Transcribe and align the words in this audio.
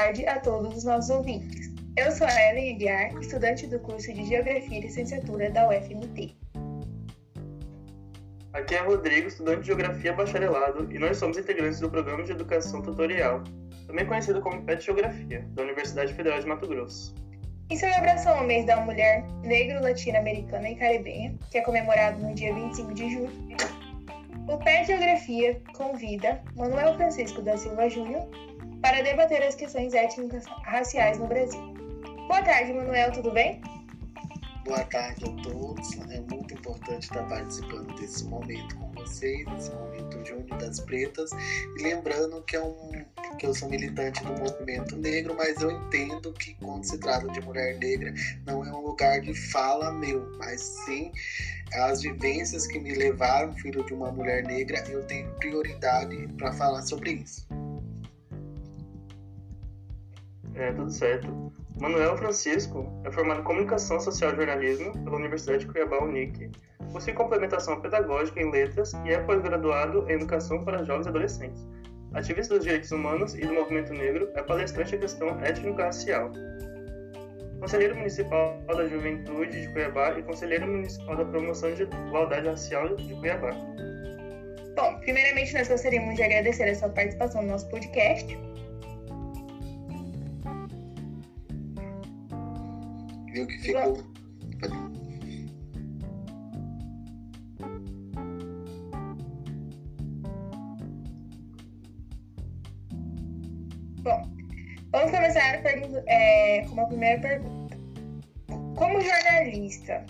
tarde 0.00 0.26
a 0.26 0.40
todos 0.40 0.78
os 0.78 0.84
nossos 0.84 1.10
ouvintes. 1.10 1.70
Eu 1.94 2.10
sou 2.10 2.26
a 2.26 2.32
Ellen 2.32 2.74
Aguiar, 2.74 3.14
estudante 3.20 3.66
do 3.66 3.78
curso 3.80 4.10
de 4.10 4.24
Geografia 4.24 4.78
e 4.78 4.80
Licenciatura 4.80 5.50
da 5.50 5.68
UFMT. 5.68 6.34
Aqui 8.54 8.76
é 8.76 8.80
Rodrigo, 8.80 9.28
estudante 9.28 9.60
de 9.60 9.66
Geografia 9.66 10.14
Bacharelado, 10.14 10.90
e 10.90 10.98
nós 10.98 11.18
somos 11.18 11.36
integrantes 11.36 11.80
do 11.80 11.90
Programa 11.90 12.24
de 12.24 12.32
Educação 12.32 12.80
Tutorial, 12.80 13.44
também 13.86 14.06
conhecido 14.06 14.40
como 14.40 14.62
PET 14.62 14.86
Geografia, 14.86 15.44
da 15.50 15.64
Universidade 15.64 16.14
Federal 16.14 16.40
de 16.40 16.46
Mato 16.46 16.66
Grosso. 16.66 17.14
Em 17.68 17.76
celebração 17.76 18.38
ao 18.38 18.46
mês 18.46 18.64
da 18.64 18.80
mulher 18.80 19.22
negro-latino-americana 19.42 20.70
e 20.70 20.76
caribenha, 20.76 21.34
que 21.50 21.58
é 21.58 21.60
comemorado 21.60 22.22
no 22.22 22.34
dia 22.34 22.54
25 22.54 22.94
de 22.94 23.10
julho, 23.10 23.32
o 24.48 24.56
PET 24.56 24.86
Geografia 24.86 25.60
convida 25.76 26.42
Manuel 26.56 26.96
Francisco 26.96 27.42
da 27.42 27.58
Silva 27.58 27.90
Júnior 27.90 28.26
para 28.80 29.02
debater 29.02 29.42
as 29.42 29.54
questões 29.54 29.94
étnicas 29.94 30.44
raciais 30.64 31.18
no 31.18 31.26
Brasil. 31.26 31.60
Boa 32.28 32.42
tarde, 32.42 32.72
Manuel, 32.72 33.12
tudo 33.12 33.30
bem? 33.30 33.60
Boa 34.64 34.84
tarde 34.84 35.24
a 35.24 35.42
todos. 35.42 35.92
É 36.10 36.20
muito 36.20 36.54
importante 36.54 37.04
estar 37.04 37.24
participando 37.24 37.94
desse 37.98 38.24
momento 38.24 38.76
com 38.76 38.92
vocês, 38.92 39.46
nesse 39.48 39.70
momento 39.70 40.24
Júnior 40.24 40.58
das 40.58 40.80
Pretas. 40.80 41.30
E 41.76 41.82
lembrando 41.82 42.42
que, 42.42 42.56
é 42.56 42.62
um, 42.62 43.04
que 43.38 43.46
eu 43.46 43.54
sou 43.54 43.68
militante 43.68 44.22
do 44.22 44.32
movimento 44.32 44.96
negro, 44.96 45.34
mas 45.36 45.60
eu 45.60 45.70
entendo 45.70 46.32
que 46.32 46.54
quando 46.54 46.84
se 46.84 46.98
trata 46.98 47.26
de 47.28 47.40
mulher 47.40 47.78
negra, 47.78 48.14
não 48.46 48.64
é 48.64 48.72
um 48.72 48.80
lugar 48.80 49.20
de 49.20 49.34
fala 49.34 49.90
meu, 49.92 50.30
mas 50.38 50.60
sim 50.60 51.10
as 51.74 52.02
vivências 52.02 52.66
que 52.66 52.78
me 52.78 52.94
levaram, 52.94 53.52
filho 53.54 53.84
de 53.84 53.94
uma 53.94 54.10
mulher 54.10 54.42
negra, 54.44 54.84
eu 54.88 55.04
tenho 55.06 55.30
prioridade 55.36 56.28
para 56.36 56.52
falar 56.52 56.82
sobre 56.82 57.12
isso. 57.12 57.46
É, 60.60 60.72
tudo 60.72 60.90
certo. 60.90 61.50
Manuel 61.80 62.18
Francisco 62.18 62.86
é 63.06 63.10
formado 63.10 63.40
em 63.40 63.44
Comunicação 63.44 63.98
Social 63.98 64.34
e 64.34 64.36
Jornalismo 64.36 64.92
pela 65.04 65.16
Universidade 65.16 65.60
de 65.60 65.72
Cuiabá 65.72 66.04
Unic, 66.04 66.50
possui 66.92 67.14
complementação 67.14 67.80
pedagógica 67.80 68.42
em 68.42 68.50
Letras 68.50 68.92
e 69.06 69.10
é 69.10 69.18
pós-graduado 69.22 70.04
em 70.10 70.16
Educação 70.16 70.62
para 70.62 70.84
Jovens 70.84 71.06
e 71.06 71.08
Adolescentes. 71.08 71.66
Ativista 72.12 72.56
dos 72.56 72.64
direitos 72.64 72.92
humanos 72.92 73.34
e 73.34 73.40
do 73.40 73.54
movimento 73.54 73.94
negro, 73.94 74.28
é 74.34 74.42
palestrante 74.42 74.96
em 74.96 74.98
questão 74.98 75.28
étnico-racial. 75.42 76.30
Conselheiro 77.58 77.96
Municipal 77.96 78.60
da 78.66 78.86
Juventude 78.86 79.62
de 79.62 79.72
Cuiabá 79.72 80.18
e 80.18 80.22
Conselheiro 80.22 80.66
Municipal 80.66 81.16
da 81.16 81.24
Promoção 81.24 81.72
de 81.72 81.84
Igualdade 81.84 82.46
Racial 82.46 82.96
de 82.96 83.14
Cuiabá. 83.14 83.52
Bom, 84.76 85.00
primeiramente 85.00 85.54
nós 85.54 85.68
gostaríamos 85.68 86.16
de 86.16 86.22
agradecer 86.22 86.64
a 86.64 86.74
sua 86.74 86.90
participação 86.90 87.40
no 87.40 87.48
nosso 87.48 87.66
podcast 87.70 88.38
viu 93.40 93.46
que 93.46 93.58
ficou. 93.58 94.10
Bom, 104.02 104.22
vamos 104.90 105.10
começar 105.10 105.60
é, 106.06 106.62
com 106.62 106.72
uma 106.72 106.86
primeira 106.86 107.20
pergunta. 107.20 107.78
Como 108.76 109.00
jornalista, 109.00 110.04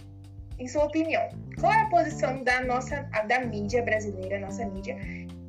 em 0.59 0.69
sua 0.69 0.85
opinião, 0.85 1.29
qual 1.59 1.73
é 1.73 1.83
a 1.83 1.91
posição 1.91 2.45
da 2.45 2.63
nossa 2.63 3.03
da 3.27 3.41
mídia 3.41 3.83
brasileira, 3.83 4.39
nossa 4.39 4.65
mídia, 4.67 4.97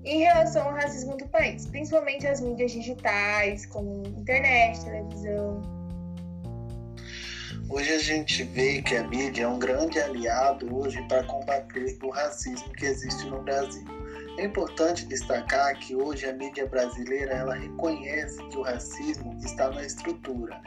em 0.04 0.20
relação 0.22 0.68
ao 0.68 0.74
racismo 0.74 1.16
do 1.18 1.28
país, 1.28 1.68
principalmente 1.68 2.25
as 2.25 2.41
mídias 2.41 2.72
digitais, 2.72 3.68
como 3.68 4.08
internet, 4.08 4.84
televisão? 4.84 5.81
Hoje 7.74 7.94
a 7.94 8.00
gente 8.00 8.44
vê 8.44 8.82
que 8.82 8.98
a 8.98 9.08
mídia 9.08 9.44
é 9.44 9.48
um 9.48 9.58
grande 9.58 9.98
aliado 9.98 10.76
hoje 10.76 11.02
para 11.08 11.24
combater 11.24 11.98
o 12.04 12.09
racismo 12.09 12.70
que 12.74 12.86
existe 12.86 13.26
no 13.28 13.42
Brasil. 13.44 13.86
É 14.38 14.44
importante 14.44 15.06
destacar 15.06 15.80
que 15.80 15.96
hoje 15.96 16.26
a 16.26 16.34
mídia 16.34 16.68
brasileira 16.68 17.32
ela 17.32 17.56
reconhece 17.56 18.46
que 18.50 18.58
o 18.58 18.62
racismo 18.62 19.40
está 19.42 19.70
na 19.70 19.86
estrutura 19.86 20.62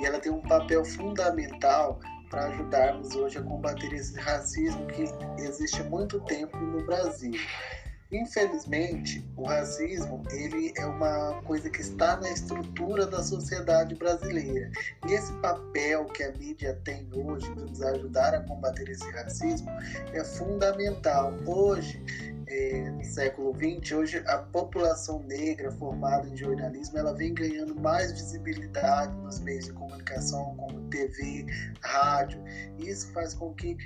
e 0.00 0.04
ela 0.04 0.18
tem 0.18 0.32
um 0.32 0.42
papel 0.42 0.84
fundamental 0.84 2.00
para 2.28 2.46
ajudarmos 2.46 3.14
hoje 3.14 3.38
a 3.38 3.42
combater 3.42 3.92
esse 3.92 4.18
racismo 4.18 4.84
que 4.88 5.04
existe 5.40 5.80
há 5.80 5.84
muito 5.84 6.18
tempo 6.22 6.58
no 6.58 6.84
Brasil. 6.84 7.34
Infelizmente, 8.10 9.22
o 9.36 9.44
racismo 9.44 10.22
ele 10.30 10.72
é 10.76 10.86
uma 10.86 11.42
coisa 11.42 11.68
que 11.68 11.82
está 11.82 12.16
na 12.16 12.30
estrutura 12.30 13.06
da 13.06 13.22
sociedade 13.22 13.94
brasileira. 13.94 14.70
E 15.06 15.12
esse 15.12 15.32
papel 15.34 16.06
que 16.06 16.22
a 16.22 16.32
mídia 16.32 16.80
tem 16.84 17.06
hoje 17.12 17.52
de 17.54 17.60
nos 17.60 17.82
ajudar 17.82 18.34
a 18.34 18.40
combater 18.40 18.88
esse 18.88 19.10
racismo 19.10 19.68
é 20.14 20.24
fundamental. 20.24 21.34
Hoje, 21.46 22.02
é, 22.50 22.90
no 22.90 23.04
século 23.04 23.54
XX, 23.54 23.92
hoje 23.92 24.22
a 24.26 24.38
população 24.38 25.22
negra 25.24 25.70
formada 25.72 26.28
em 26.28 26.36
jornalismo 26.36 26.98
ela 26.98 27.14
vem 27.14 27.34
ganhando 27.34 27.74
mais 27.74 28.12
visibilidade 28.12 29.14
nos 29.18 29.40
meios 29.40 29.66
de 29.66 29.72
comunicação, 29.72 30.54
como 30.56 30.80
TV, 30.88 31.46
rádio. 31.82 32.42
Isso 32.78 33.12
faz 33.12 33.34
com 33.34 33.52
que 33.54 33.76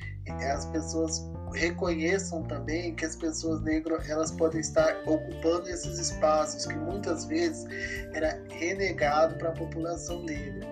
as 0.52 0.66
pessoas 0.66 1.28
reconheçam 1.52 2.42
também 2.44 2.94
que 2.94 3.04
as 3.04 3.16
pessoas 3.16 3.60
negras 3.62 4.08
elas 4.08 4.30
podem 4.30 4.60
estar 4.60 5.02
ocupando 5.06 5.68
esses 5.68 5.98
espaços 5.98 6.64
que 6.66 6.74
muitas 6.74 7.24
vezes 7.24 7.66
era 8.14 8.40
renegado 8.48 9.36
para 9.36 9.48
a 9.48 9.52
população 9.52 10.22
negra. 10.22 10.66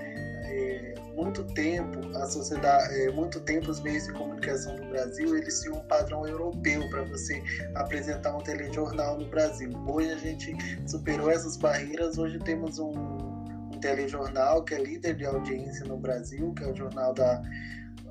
É, 0.53 0.95
muito 1.21 1.45
tempo 1.45 2.01
a 2.17 2.27
sociedade, 2.27 2.95
é, 2.99 3.11
muito 3.11 3.41
tempo 3.41 3.71
os 3.71 3.79
meios 3.81 4.07
de 4.07 4.13
comunicação 4.15 4.75
no 4.79 4.89
Brasil 4.89 5.37
eles 5.37 5.61
tinham 5.61 5.77
um 5.77 5.85
padrão 5.87 6.27
europeu 6.27 6.89
para 6.89 7.05
você 7.05 7.43
apresentar 7.75 8.35
um 8.35 8.41
telejornal 8.41 9.19
no 9.19 9.27
Brasil. 9.27 9.71
Hoje 9.87 10.11
a 10.11 10.17
gente 10.17 10.57
superou 10.89 11.31
essas 11.31 11.59
barreiras. 11.59 12.17
Hoje 12.17 12.39
temos 12.39 12.79
um, 12.79 12.93
um 12.93 13.79
telejornal 13.81 14.65
que 14.65 14.75
é 14.75 14.83
líder 14.83 15.15
de 15.17 15.27
audiência 15.27 15.85
no 15.85 15.99
Brasil, 15.99 16.55
que 16.55 16.65
é 16.65 16.69
o 16.69 16.75
jornal 16.75 17.13
da 17.13 17.43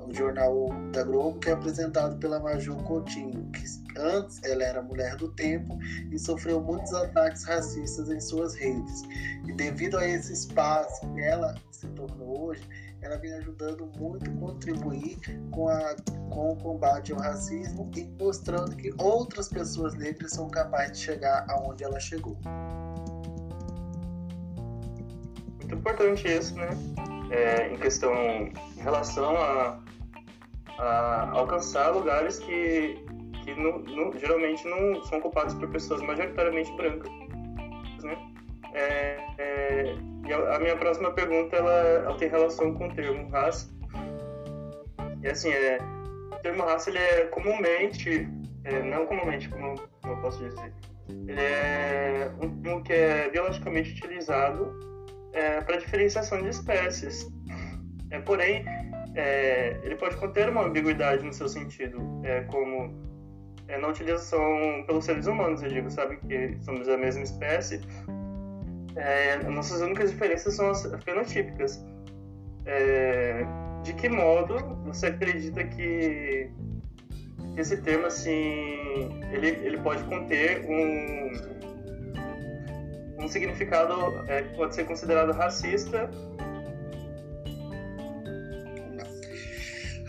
o 0.06 0.14
jornal 0.14 0.68
da 0.92 1.02
Globo, 1.02 1.38
que 1.38 1.50
é 1.50 1.52
apresentado 1.52 2.16
pela 2.18 2.40
Maju 2.40 2.74
Coutinho, 2.84 3.50
que 3.52 3.64
antes 3.98 4.42
ela 4.42 4.64
era 4.64 4.82
mulher 4.82 5.14
do 5.16 5.28
tempo 5.32 5.78
e 6.10 6.18
sofreu 6.18 6.58
muitos 6.60 6.92
ataques 6.94 7.44
racistas 7.44 8.08
em 8.10 8.18
suas 8.18 8.54
redes. 8.54 9.02
E 9.46 9.52
devido 9.52 9.98
a 9.98 10.08
esse 10.08 10.32
espaço 10.32 11.06
que 11.12 11.20
ela 11.20 11.54
se 11.70 11.86
tornou 11.88 12.48
hoje, 12.48 12.62
ela 13.02 13.16
vem 13.16 13.32
ajudando 13.34 13.90
muito 13.98 14.30
a 14.30 14.34
contribuir 14.34 15.18
com, 15.50 15.68
a, 15.68 15.96
com 16.30 16.52
o 16.52 16.56
combate 16.56 17.12
ao 17.12 17.18
racismo 17.18 17.90
e 17.96 18.04
mostrando 18.22 18.76
que 18.76 18.92
outras 18.98 19.48
pessoas 19.48 19.94
negras 19.94 20.32
são 20.32 20.48
capazes 20.48 20.98
de 20.98 21.04
chegar 21.04 21.46
aonde 21.48 21.84
ela 21.84 21.98
chegou. 21.98 22.36
Muito 25.56 25.74
importante 25.74 26.28
isso, 26.28 26.54
né? 26.56 26.68
É, 27.30 27.72
em 27.72 27.76
questão 27.76 28.12
em 28.12 28.52
relação 28.82 29.36
a 29.36 29.80
a 30.80 31.30
alcançar 31.32 31.90
lugares 31.90 32.38
que, 32.38 32.98
que 33.44 33.54
no, 33.54 33.80
no, 33.80 34.18
geralmente 34.18 34.66
não 34.66 35.02
são 35.04 35.18
ocupados 35.18 35.54
por 35.54 35.68
pessoas 35.68 36.00
majoritariamente 36.02 36.72
brancas. 36.72 37.10
Né? 38.02 38.32
É, 38.72 39.18
é, 39.38 39.96
a, 40.32 40.58
minha 40.58 40.76
próxima 40.76 41.12
pergunta 41.12 41.56
ela, 41.56 41.72
ela, 41.72 42.16
tem 42.16 42.28
relação 42.28 42.74
com 42.74 42.88
o 42.88 42.94
termo 42.94 43.28
raça. 43.30 43.68
E 45.22 45.28
assim, 45.28 45.50
é, 45.50 45.78
o 46.32 46.36
termo 46.36 46.62
raça 46.62 46.90
ele 46.90 46.98
é 46.98 47.26
comumente, 47.26 48.28
é, 48.64 48.82
não 48.82 49.06
comumente, 49.06 49.48
como, 49.48 49.74
como 50.02 50.14
eu 50.14 50.20
posso 50.20 50.42
dizer, 50.42 50.72
ele 51.26 51.40
é 51.40 52.30
um 52.40 52.62
termo 52.62 52.82
que 52.82 52.92
é 52.92 53.30
biologicamente 53.30 53.92
utilizado 53.92 54.78
é, 55.32 55.60
para 55.60 55.76
diferenciação 55.76 56.42
de 56.42 56.48
espécies. 56.48 57.28
É, 58.10 58.18
porém, 58.20 58.64
é, 59.14 59.78
ele 59.82 59.96
pode 59.96 60.16
conter 60.16 60.48
uma 60.48 60.64
ambiguidade 60.64 61.24
no 61.24 61.32
seu 61.32 61.48
sentido, 61.48 61.98
é, 62.24 62.42
como 62.42 62.94
é, 63.68 63.78
na 63.78 63.88
utilização 63.88 64.84
pelos 64.86 65.04
seres 65.04 65.26
humanos, 65.26 65.62
eu 65.62 65.68
digo, 65.68 65.90
sabe, 65.90 66.16
que 66.16 66.56
somos 66.62 66.88
a 66.88 66.96
mesma 66.96 67.22
espécie. 67.22 67.80
É, 68.96 69.36
nossas 69.44 69.80
únicas 69.80 70.10
diferenças 70.10 70.54
são 70.54 70.70
as 70.70 70.82
fenotípicas. 71.04 71.84
É, 72.66 73.44
de 73.82 73.94
que 73.94 74.08
modo 74.08 74.58
você 74.84 75.06
acredita 75.06 75.64
que, 75.64 76.50
esse 77.56 77.76
termo, 77.78 78.06
assim, 78.06 78.30
ele, 79.32 79.48
ele 79.48 79.78
pode 79.78 80.04
conter 80.04 80.64
um, 80.66 81.30
um 83.24 83.28
significado 83.28 83.94
é, 84.28 84.42
que 84.42 84.56
pode 84.56 84.74
ser 84.74 84.84
considerado 84.84 85.32
racista 85.32 86.10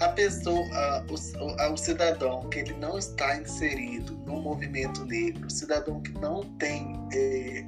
a 0.02 0.10
pessoa, 0.10 1.06
o, 1.10 1.74
o 1.74 1.78
cidadão 1.78 2.50
que 2.50 2.60
ele 2.60 2.74
não 2.74 2.98
está 2.98 3.38
inserido 3.38 4.18
no 4.26 4.42
movimento 4.42 5.06
negro, 5.06 5.46
o 5.46 5.50
cidadão 5.50 6.02
que 6.02 6.12
não 6.14 6.42
tem 6.58 7.00
é, 7.14 7.64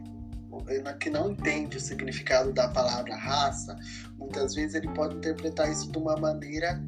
que 1.00 1.10
não 1.10 1.32
entende 1.32 1.78
o 1.78 1.80
significado 1.80 2.52
da 2.52 2.68
palavra 2.68 3.16
raça, 3.16 3.78
muitas 4.18 4.56
vezes 4.56 4.76
ele 4.76 4.88
pode 4.90 5.16
interpretar 5.16 5.72
isso 5.72 5.92
de 5.92 5.98
uma 5.98 6.16
maneira 6.18 6.82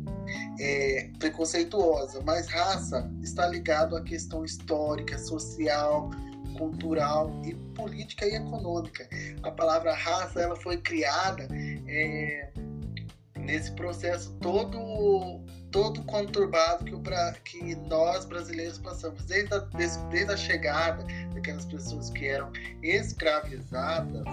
é, 0.59 1.09
preconceituosa, 1.19 2.21
mas 2.25 2.47
raça 2.47 3.09
está 3.21 3.47
ligado 3.47 3.95
à 3.95 4.03
questão 4.03 4.43
histórica, 4.43 5.17
social, 5.17 6.09
cultural 6.57 7.31
e 7.43 7.53
política 7.75 8.25
e 8.25 8.35
econômica. 8.35 9.07
A 9.43 9.51
palavra 9.51 9.93
raça 9.93 10.41
ela 10.41 10.55
foi 10.55 10.77
criada 10.77 11.47
é, 11.87 12.49
nesse 13.37 13.71
processo 13.73 14.33
todo 14.41 15.41
todo 15.75 16.01
conturbado 16.03 16.85
que, 16.85 16.95
o, 16.95 17.01
que 17.43 17.75
nós 17.75 18.23
brasileiros 18.23 18.77
passamos. 18.77 19.25
Desde 19.25 19.53
a, 19.53 19.57
desde, 19.57 20.31
a 20.31 20.37
chegada 20.37 21.05
daquelas 21.33 21.65
pessoas 21.65 22.09
que 22.11 22.27
eram 22.27 22.49
escravizadas 22.81 24.23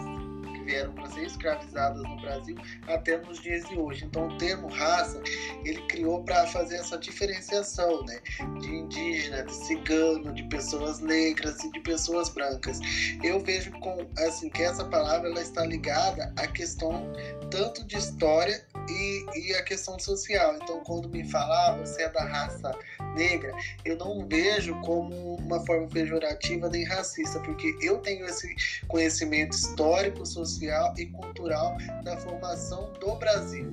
vieram 0.62 0.92
para 0.92 1.06
ser 1.10 1.24
escravizadas 1.24 2.02
no 2.02 2.20
Brasil 2.20 2.56
até 2.88 3.18
nos 3.18 3.40
dias 3.40 3.64
de 3.68 3.78
hoje. 3.78 4.04
Então, 4.04 4.28
o 4.28 4.38
termo 4.38 4.68
raça 4.68 5.20
ele 5.64 5.80
criou 5.82 6.22
para 6.22 6.46
fazer 6.48 6.76
essa 6.76 6.98
diferenciação, 6.98 8.04
né, 8.04 8.20
de 8.60 8.74
indígena, 8.74 9.44
de 9.44 9.54
cigano, 9.54 10.32
de 10.32 10.42
pessoas 10.44 11.00
negras 11.00 11.62
e 11.64 11.70
de 11.72 11.80
pessoas 11.80 12.28
brancas. 12.28 12.80
Eu 13.22 13.40
vejo 13.40 13.70
com 13.80 14.06
assim 14.18 14.48
que 14.48 14.62
essa 14.62 14.84
palavra 14.84 15.28
ela 15.28 15.40
está 15.40 15.64
ligada 15.64 16.32
à 16.36 16.46
questão 16.46 17.12
tanto 17.50 17.84
de 17.84 17.96
história 17.98 18.64
e, 18.88 19.26
e 19.38 19.54
a 19.54 19.62
questão 19.62 19.98
social. 19.98 20.56
Então, 20.56 20.80
quando 20.80 21.08
me 21.08 21.22
falar 21.24 21.62
ah, 21.62 21.76
você 21.76 22.02
é 22.02 22.08
da 22.08 22.24
raça 22.24 22.72
negra, 23.14 23.52
eu 23.84 23.96
não 23.96 24.26
vejo 24.26 24.74
como 24.80 25.36
uma 25.36 25.64
forma 25.66 25.86
pejorativa 25.86 26.68
nem 26.68 26.84
racista, 26.84 27.38
porque 27.40 27.76
eu 27.80 27.98
tenho 27.98 28.24
esse 28.24 28.54
conhecimento 28.88 29.52
histórico, 29.52 30.24
social 30.24 30.51
e 30.96 31.06
cultural 31.06 31.76
da 32.04 32.16
formação 32.16 32.92
do 33.00 33.14
Brasil. 33.16 33.70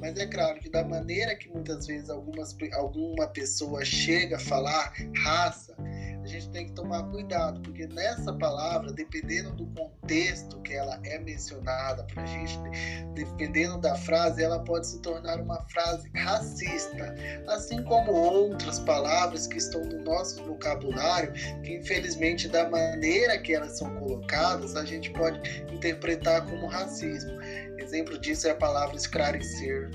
Mas 0.00 0.16
é 0.16 0.26
claro 0.26 0.58
que 0.58 0.68
da 0.68 0.84
maneira 0.84 1.34
que 1.34 1.48
muitas 1.48 1.86
vezes 1.86 2.10
algumas, 2.10 2.56
alguma 2.72 3.26
pessoa 3.26 3.84
chega 3.84 4.36
a 4.36 4.40
falar 4.40 4.92
raça, 5.24 5.76
a 6.22 6.26
gente 6.26 6.48
tem 6.50 6.66
que 6.66 6.72
tomar 6.72 7.02
cuidado, 7.10 7.60
porque 7.60 7.86
nessa 7.88 8.32
palavra, 8.32 8.92
dependendo 8.92 9.50
do 9.52 9.66
contexto 9.66 10.60
que 10.62 10.72
ela 10.72 11.00
é 11.04 11.18
mencionada 11.18 12.04
para 12.04 12.22
a 12.22 12.26
gente, 12.26 12.58
dependendo 13.14 13.78
da 13.78 13.96
frase, 13.96 14.42
ela 14.42 14.60
pode 14.60 14.86
se 14.86 15.00
tornar 15.00 15.40
uma 15.40 15.60
frase 15.68 16.08
racista, 16.14 17.14
assim 17.48 17.82
como 17.84 18.12
outras 18.12 18.78
palavras 18.78 19.46
que 19.46 19.58
estão 19.58 19.84
no 19.84 20.02
nosso 20.02 20.42
vocabulário, 20.44 21.32
que 21.62 21.74
infelizmente, 21.74 22.48
da 22.48 22.68
maneira 22.68 23.38
que 23.38 23.54
elas 23.54 23.78
são 23.78 23.92
colocadas, 23.96 24.76
a 24.76 24.84
gente 24.84 25.10
pode 25.10 25.40
interpretar 25.72 26.46
como 26.46 26.66
racismo. 26.68 27.32
Exemplo 27.78 28.16
disso 28.18 28.46
é 28.46 28.52
a 28.52 28.56
palavra 28.56 28.96
esclarecer, 28.96 29.90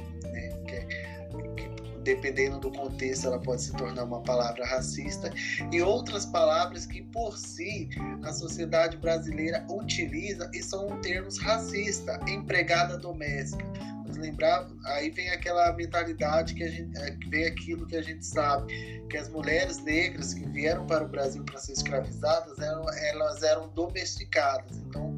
dependendo 2.07 2.57
do 2.57 2.71
contexto, 2.71 3.27
ela 3.27 3.38
pode 3.38 3.62
se 3.62 3.74
tornar 3.74 4.06
uma 4.06 4.21
palavra 4.21 4.65
racista, 4.65 5.30
e 5.74 5.81
outras 5.81 6.25
palavras 6.25 6.86
que, 6.86 7.01
por 7.01 7.38
si, 7.38 7.89
a 8.24 8.31
sociedade 8.31 8.95
brasileira 8.95 9.65
utiliza 9.69 10.50
e 10.54 10.63
são 10.63 10.88
termos 11.01 11.38
racistas, 11.38 12.18
empregada 12.25 12.98
doméstica. 12.98 13.65
Mas 14.07 14.15
lembrar, 14.15 14.69
aí 14.86 15.09
vem 15.09 15.30
aquela 15.31 15.74
mentalidade 15.74 16.54
que 16.54 16.63
a 16.63 16.69
gente, 16.69 16.98
é, 16.98 17.18
vem 17.30 17.45
aquilo 17.45 17.86
que 17.86 17.98
a 17.98 18.01
gente 18.01 18.25
sabe, 18.25 18.74
que 19.09 19.18
as 19.18 19.27
mulheres 19.27 19.83
negras 19.83 20.33
que 20.33 20.48
vieram 20.48 20.86
para 20.88 21.04
o 21.04 21.09
Brasil 21.09 21.44
para 21.44 21.57
ser 21.57 21.74
escravizadas, 21.74 22.57
eram, 22.57 22.86
elas 22.89 23.44
eram 23.44 23.68
domesticadas. 23.74 24.77
Então, 24.88 25.16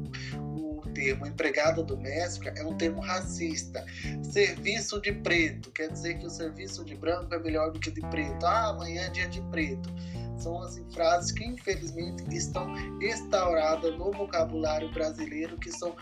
termo 0.92 1.26
empregada 1.26 1.82
doméstica 1.82 2.52
é 2.56 2.64
um 2.64 2.76
termo 2.76 3.00
racista. 3.00 3.84
Serviço 4.22 5.00
de 5.00 5.12
preto 5.12 5.70
quer 5.72 5.90
dizer 5.90 6.18
que 6.18 6.26
o 6.26 6.30
serviço 6.30 6.84
de 6.84 6.94
branco 6.94 7.34
é 7.34 7.38
melhor 7.38 7.72
do 7.72 7.80
que 7.80 7.90
de 7.90 8.00
preto. 8.02 8.44
Ah, 8.44 8.68
amanhã 8.68 9.02
é 9.02 9.10
dia 9.10 9.28
de 9.28 9.40
preto. 9.42 9.92
São 10.38 10.62
assim, 10.62 10.84
frases 10.90 11.32
que 11.32 11.44
infelizmente 11.44 12.24
estão 12.34 12.74
instauradas 13.02 13.96
no 13.98 14.10
vocabulário 14.10 14.90
brasileiro 14.90 15.58
que 15.58 15.70
são 15.70 15.94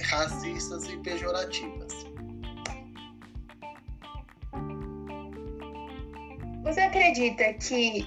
racistas 0.00 0.84
e 0.86 0.96
pejorativas. 0.98 1.92
Você 6.62 6.80
acredita 6.80 7.52
que 7.54 8.06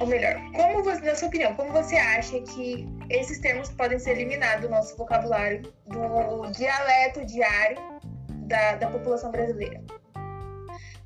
ou 0.00 0.06
melhor, 0.06 0.34
como 0.52 0.82
você, 0.82 1.00
na 1.00 1.14
sua 1.14 1.28
opinião, 1.28 1.54
como 1.54 1.72
você 1.72 1.96
acha 1.96 2.40
que 2.40 2.86
esses 3.10 3.38
termos 3.38 3.70
podem 3.70 3.98
ser 3.98 4.12
eliminados 4.12 4.62
do 4.62 4.70
nosso 4.70 4.96
vocabulário, 4.96 5.62
do 5.86 6.50
dialeto 6.50 7.24
diário 7.24 7.78
da, 8.46 8.76
da 8.76 8.88
população 8.88 9.30
brasileira? 9.30 9.82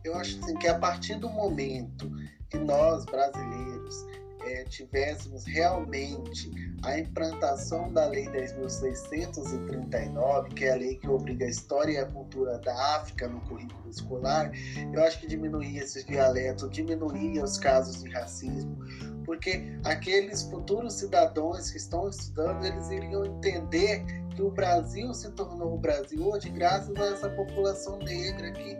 Eu 0.04 0.14
acho 0.16 0.38
assim, 0.42 0.54
que 0.56 0.68
a 0.68 0.78
partir 0.78 1.16
do 1.16 1.28
momento 1.28 2.10
que 2.50 2.58
nós, 2.58 3.04
brasileiros, 3.04 4.06
é, 4.48 4.64
tivéssemos 4.64 5.44
realmente 5.44 6.50
a 6.82 6.98
implantação 6.98 7.92
da 7.92 8.06
Lei 8.06 8.26
10.639, 8.26 10.54
que 10.54 10.64
é 10.64 10.72
a 10.72 10.76
lei 10.76 10.96
que 10.96 11.06
obriga 11.08 11.44
a 11.44 11.48
história 11.48 11.92
e 11.92 11.98
a 11.98 12.06
cultura 12.06 12.58
da 12.58 12.96
África 12.96 13.28
no 13.28 13.40
currículo 13.42 13.90
escolar, 13.90 14.50
eu 14.92 15.04
acho 15.04 15.20
que 15.20 15.26
diminuía 15.26 15.82
esses 15.82 16.04
dialetos, 16.04 16.70
diminuía 16.70 17.44
os 17.44 17.58
casos 17.58 18.02
de 18.02 18.08
racismo, 18.10 18.78
porque 19.24 19.78
aqueles 19.84 20.42
futuros 20.44 20.94
cidadãos 20.94 21.70
que 21.70 21.78
estão 21.78 22.08
estudando, 22.08 22.64
eles 22.64 22.88
iriam 22.90 23.26
entender 23.26 24.04
que 24.34 24.42
o 24.42 24.50
Brasil 24.50 25.12
se 25.12 25.30
tornou 25.32 25.74
o 25.74 25.78
Brasil 25.78 26.24
hoje 26.24 26.48
graças 26.48 26.96
a 26.96 27.06
essa 27.06 27.28
população 27.30 27.98
negra 27.98 28.52
que 28.52 28.76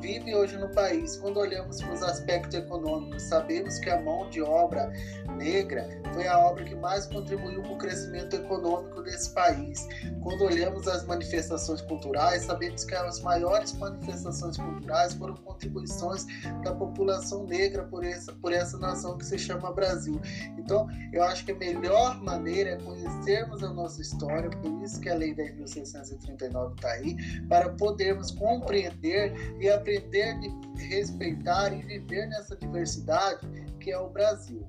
vive 0.00 0.34
hoje 0.34 0.56
no 0.56 0.68
país. 0.70 1.16
Quando 1.16 1.38
olhamos 1.38 1.80
para 1.80 1.92
os 1.92 2.02
aspectos 2.02 2.54
econômicos, 2.54 3.22
sabemos 3.22 3.78
que 3.78 3.90
a 3.90 4.00
mão 4.00 4.28
de 4.30 4.40
obra 4.40 4.92
negra 5.36 5.88
foi 6.14 6.26
a 6.26 6.38
obra 6.38 6.64
que 6.64 6.74
mais 6.74 7.06
contribuiu 7.06 7.62
para 7.62 7.72
o 7.72 7.78
crescimento 7.78 8.36
econômico 8.36 9.02
desse 9.02 9.30
país. 9.30 9.88
Quando 10.22 10.44
olhamos 10.44 10.86
as 10.88 11.04
manifestações 11.04 11.80
culturais, 11.82 12.42
sabemos 12.42 12.84
que 12.84 12.94
as 12.94 13.20
maiores 13.20 13.72
manifestações 13.74 14.56
culturais 14.56 15.14
foram 15.14 15.34
contribuições 15.36 16.26
da 16.62 16.74
população 16.74 17.44
negra 17.44 17.84
por 17.84 18.04
essa, 18.04 18.32
por 18.34 18.52
essa 18.52 18.78
nação 18.78 19.16
que 19.16 19.24
se 19.24 19.38
chama 19.38 19.72
Brasil. 19.72 20.20
Então, 20.56 20.88
eu 21.12 21.22
acho 21.22 21.44
que 21.44 21.52
a 21.52 21.56
melhor 21.56 22.20
maneira 22.22 22.70
é 22.70 22.76
conhecermos 22.76 23.62
a 23.62 23.72
nossa 23.72 24.00
história, 24.00 24.50
por 24.50 24.82
isso 24.82 25.00
que 25.00 25.08
a 25.08 25.14
Lei 25.14 25.34
10.639 25.34 26.74
está 26.74 26.90
aí, 26.90 27.16
para 27.48 27.70
podermos 27.70 28.30
compreender 28.30 29.32
e 29.60 29.68
aprender 29.88 30.38
de 30.74 30.86
respeitar 30.86 31.72
e 31.72 31.80
viver 31.82 32.26
nessa 32.26 32.54
diversidade 32.56 33.46
que 33.80 33.90
é 33.90 33.98
o 33.98 34.08
Brasil. 34.10 34.68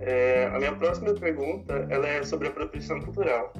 É, 0.00 0.46
a 0.46 0.58
minha 0.58 0.74
próxima 0.74 1.12
pergunta 1.14 1.86
ela 1.90 2.08
é 2.08 2.22
sobre 2.24 2.48
a 2.48 2.50
apropriação 2.50 3.00
cultural. 3.00 3.52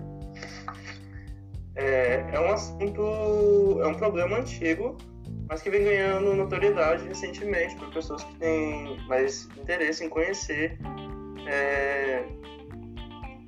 É, 1.75 2.25
é, 2.33 2.41
um 2.41 2.51
assunto, 2.51 3.81
é 3.83 3.87
um 3.87 3.95
problema 3.95 4.39
antigo, 4.39 4.97
mas 5.49 5.63
que 5.63 5.71
vem 5.71 5.85
ganhando 5.85 6.35
notoriedade 6.35 7.07
recentemente 7.07 7.77
por 7.77 7.93
pessoas 7.93 8.25
que 8.25 8.35
têm 8.37 8.99
mais 9.07 9.49
interesse 9.57 10.05
em 10.05 10.09
conhecer, 10.09 10.79
é, 11.47 12.25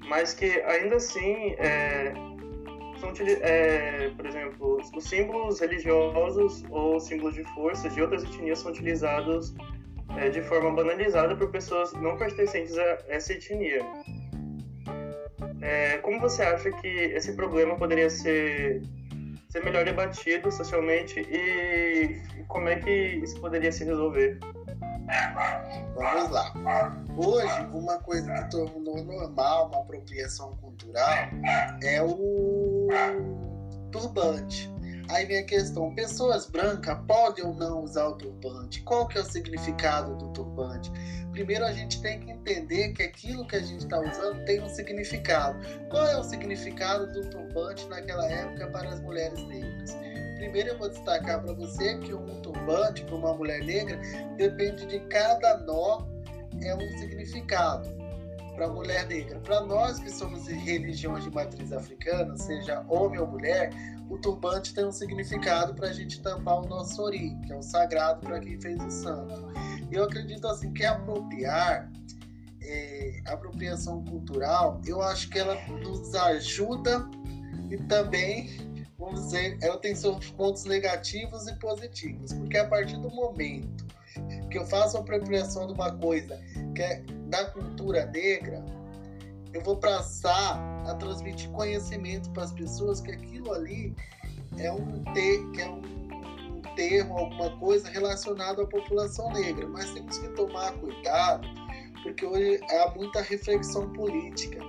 mas 0.07 0.35
que 0.35 0.61
ainda 0.63 0.97
assim 0.97 1.55
é, 3.41 4.11
por 4.17 4.27
exemplo, 4.27 4.79
os 4.95 5.05
símbolos 5.05 5.61
religiosos 5.61 6.65
ou 6.71 7.01
símbolos 7.01 7.35
de 7.35 7.45
força 7.55 7.89
de 7.89 8.01
outras 8.01 8.23
etnias 8.25 8.61
são 8.61 8.71
utilizados 8.71 9.55
é, 10.17 10.29
de 10.29 10.43
forma 10.43 10.71
banalizada 10.73 11.35
por 11.37 11.51
pessoas 11.51 11.93
não 11.95 12.17
pertencentes 12.17 12.77
a 12.79 12.99
essa 13.09 13.33
etnia. 13.33 13.85
É, 15.61 15.99
como 15.99 16.21
você 16.21 16.43
acha 16.43 16.71
que 16.73 16.89
esse 16.89 17.33
problema 17.33 17.77
poderia 17.77 18.11
ser, 18.11 18.83
ser 19.49 19.65
melhor 19.65 19.85
debatido 19.85 20.53
socialmente 20.53 21.21
e 21.21 22.21
como 22.49 22.69
é 22.69 22.77
que 22.77 22.91
isso 22.91 23.41
poderia 23.41 23.73
se 23.73 23.85
resolver? 23.85 24.39
Vamos 25.95 26.31
lá. 26.31 26.97
Hoje, 27.17 27.67
uma 27.73 27.99
coisa 27.99 28.33
que 28.33 28.51
tornou 28.51 29.05
normal 29.05 29.69
uma 29.69 29.81
apropriação 29.81 30.57
cultural 30.57 31.29
é 31.83 32.03
o 32.03 32.54
turbante. 33.91 34.73
Aí 35.11 35.27
vem 35.27 35.39
a 35.39 35.45
questão: 35.45 35.95
pessoas 35.95 36.47
brancas 36.47 36.99
podem 37.07 37.45
ou 37.45 37.55
não 37.55 37.85
usar 37.85 38.07
o 38.07 38.17
turbante? 38.17 38.83
Qual 38.83 39.07
que 39.07 39.19
é 39.19 39.21
o 39.21 39.25
significado 39.25 40.17
do 40.17 40.33
turbante? 40.33 40.91
Primeiro 41.33 41.65
a 41.65 41.73
gente 41.73 42.01
tem 42.01 42.21
que 42.21 42.31
entender 42.31 42.93
que 42.93 43.03
aquilo 43.03 43.47
que 43.47 43.57
a 43.57 43.61
gente 43.61 43.85
está 43.85 44.01
usando 44.01 44.45
tem 44.45 44.63
um 44.63 44.69
significado. 44.69 45.59
Qual 45.91 46.07
é 46.07 46.17
o 46.17 46.23
significado 46.23 47.13
do 47.13 47.29
turbante 47.29 47.87
naquela 47.89 48.27
época 48.27 48.69
para 48.69 48.89
as 48.91 49.01
mulheres 49.01 49.43
negras? 49.47 49.97
Primeiro 50.37 50.71
eu 50.71 50.79
vou 50.79 50.89
destacar 50.89 51.43
para 51.43 51.53
você 51.55 51.99
que 51.99 52.15
um 52.15 52.41
turbante 52.41 53.05
para 53.05 53.15
uma 53.15 53.35
mulher 53.35 53.63
negra 53.65 53.99
depende 54.37 54.87
de 54.87 55.01
cada 55.09 55.59
nó 55.59 56.07
é 56.63 56.75
um 56.75 56.99
significado. 56.99 58.04
Para 58.55 58.67
a 58.67 58.69
mulher 58.69 59.07
negra. 59.07 59.39
Para 59.41 59.61
nós 59.63 59.99
que 59.99 60.11
somos 60.11 60.45
de 60.45 60.55
religiões 60.55 61.25
de 61.25 61.31
matriz 61.31 61.73
africana, 61.73 62.37
seja 62.37 62.85
homem 62.89 63.21
ou 63.21 63.27
mulher, 63.27 63.71
o 64.09 64.19
turbante 64.19 64.75
tem 64.75 64.85
um 64.85 64.93
significado 64.93 65.75
para 65.75 65.89
a 65.89 65.93
gente 65.93 66.21
tampar 66.21 66.61
o 66.61 66.67
nosso 66.67 67.03
ori, 67.03 67.37
que 67.47 67.53
é 67.53 67.57
o 67.57 67.63
sagrado 67.63 68.21
para 68.21 68.41
quem 68.41 68.61
fez 68.61 68.83
o 68.83 68.91
santo. 68.91 69.53
Eu 69.91 70.05
acredito 70.05 70.47
assim 70.47 70.73
que 70.73 70.85
apropriar, 70.85 71.91
é, 72.63 73.21
apropriação 73.27 74.05
cultural, 74.05 74.81
eu 74.87 75.03
acho 75.03 75.29
que 75.29 75.39
ela 75.39 75.57
nos 75.69 76.15
ajuda 76.15 77.09
e 77.71 77.77
também, 77.77 78.51
vamos 78.99 79.25
dizer, 79.25 79.59
ela 79.63 79.79
tem 79.79 79.95
seus 79.95 80.31
pontos 80.31 80.65
negativos 80.65 81.47
e 81.49 81.55
positivos, 81.57 82.33
porque 82.33 82.59
a 82.59 82.69
partir 82.69 82.97
do 82.99 83.11
momento 83.11 83.85
que 84.51 84.59
eu 84.59 84.65
faço 84.67 84.97
apropriação 84.97 85.67
de 85.67 85.73
uma 85.73 85.93
coisa 85.99 86.41
que 86.75 86.83
é 86.83 87.03
da 87.35 87.47
cultura 87.47 88.07
negra, 88.07 88.65
eu 89.53 89.61
vou 89.63 89.77
passar 89.77 90.57
a 90.87 90.95
transmitir 90.95 91.51
conhecimento 91.51 92.31
para 92.31 92.45
as 92.45 92.53
pessoas 92.53 93.01
que 93.01 93.11
aquilo 93.11 93.53
ali 93.53 93.93
é 94.57 94.71
um, 94.71 95.03
ter, 95.13 95.45
que 95.51 95.61
é 95.61 95.69
um 95.69 96.63
termo, 96.77 97.19
alguma 97.19 97.51
coisa 97.59 97.89
relacionado 97.89 98.63
à 98.63 98.67
população 98.67 99.33
negra. 99.33 99.67
Mas 99.67 99.91
temos 99.91 100.17
que 100.19 100.29
tomar 100.29 100.73
cuidado, 100.75 101.49
porque 102.05 102.25
hoje 102.25 102.61
há 102.71 102.93
muita 102.95 103.21
reflexão 103.23 103.93
política. 103.95 104.61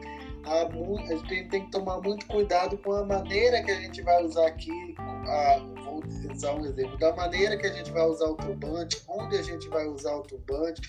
A 0.45 0.67
gente 1.15 1.49
tem 1.49 1.65
que 1.65 1.71
tomar 1.71 2.01
muito 2.01 2.25
cuidado 2.27 2.77
com 2.79 2.93
a 2.93 3.05
maneira 3.05 3.63
que 3.63 3.71
a 3.71 3.79
gente 3.79 4.01
vai 4.01 4.23
usar 4.23 4.47
aqui, 4.47 4.95
a, 4.99 5.84
vou 6.01 6.31
usar 6.31 6.55
um 6.55 6.65
exemplo, 6.65 6.97
da 6.97 7.15
maneira 7.15 7.57
que 7.57 7.65
a 7.65 7.73
gente 7.73 7.91
vai 7.91 8.05
usar 8.05 8.27
o 8.27 8.35
turbante, 8.35 9.01
onde 9.07 9.37
a 9.37 9.41
gente 9.41 9.67
vai 9.69 9.87
usar 9.87 10.15
o 10.15 10.21
turbante, 10.21 10.81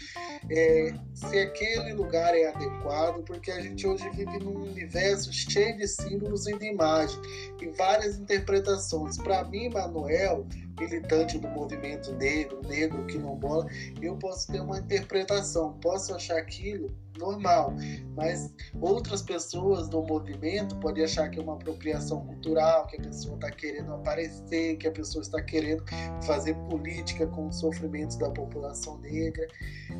é, 0.50 0.94
se 1.14 1.38
aquele 1.38 1.92
lugar 1.92 2.34
é 2.34 2.48
adequado, 2.48 3.22
porque 3.24 3.50
a 3.50 3.60
gente 3.60 3.86
hoje 3.86 4.08
vive 4.10 4.38
num 4.38 4.62
universo 4.62 5.32
cheio 5.32 5.76
de 5.76 5.86
símbolos 5.86 6.46
e 6.46 6.58
de 6.58 6.66
imagem 6.66 7.18
e 7.60 7.66
várias 7.68 8.18
interpretações. 8.18 9.18
Para 9.18 9.44
mim, 9.44 9.68
Manuel, 9.68 10.46
militante 10.78 11.38
do 11.38 11.48
movimento 11.48 12.12
negro, 12.14 12.60
negro 12.66 13.04
quilombola, 13.06 13.66
eu 14.00 14.16
posso 14.16 14.50
ter 14.52 14.60
uma 14.60 14.78
interpretação, 14.78 15.72
posso 15.80 16.14
achar 16.14 16.36
aquilo 16.36 16.90
normal, 17.18 17.72
mas 18.14 18.52
outras 18.80 19.22
pessoas 19.22 19.88
do 19.88 20.02
movimento 20.02 20.76
podem 20.76 21.04
achar 21.04 21.30
que 21.30 21.38
é 21.38 21.42
uma 21.42 21.54
apropriação 21.54 22.24
cultural, 22.26 22.86
que 22.86 22.96
a 22.96 23.00
pessoa 23.00 23.36
está 23.36 23.50
querendo 23.50 23.94
aparecer, 23.94 24.76
que 24.76 24.86
a 24.86 24.92
pessoa 24.96 25.22
está 25.22 25.42
querendo 25.42 25.84
fazer 26.24 26.54
política 26.68 27.26
com 27.26 27.48
os 27.48 27.60
sofrimentos 27.60 28.16
da 28.16 28.30
população 28.30 28.98
negra. 28.98 29.46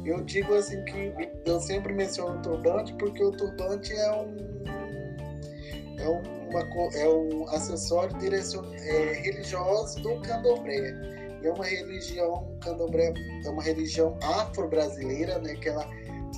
Eu 0.04 0.22
digo 0.24 0.54
assim 0.54 0.82
que 0.84 1.12
eu 1.44 1.60
sempre 1.60 1.92
menciono 1.92 2.38
o 2.38 2.42
turbante 2.42 2.94
porque 2.94 3.22
o 3.22 3.30
turbante 3.32 3.92
é 3.92 4.12
um 4.12 4.36
é 5.98 6.08
um 6.08 6.36
uma, 6.50 6.62
é 6.94 7.08
um 7.08 7.48
acessório 7.48 8.16
direcion, 8.18 8.64
é, 8.74 9.12
religioso 9.14 10.00
do 10.00 10.20
candomblé. 10.22 10.94
É 11.42 11.50
uma 11.50 11.64
religião, 11.64 12.56
candomblé 12.60 13.12
é 13.44 13.48
uma 13.48 13.62
religião 13.62 14.18
afro-brasileira, 14.22 15.38
né, 15.38 15.54
que 15.54 15.68
ela 15.68 15.86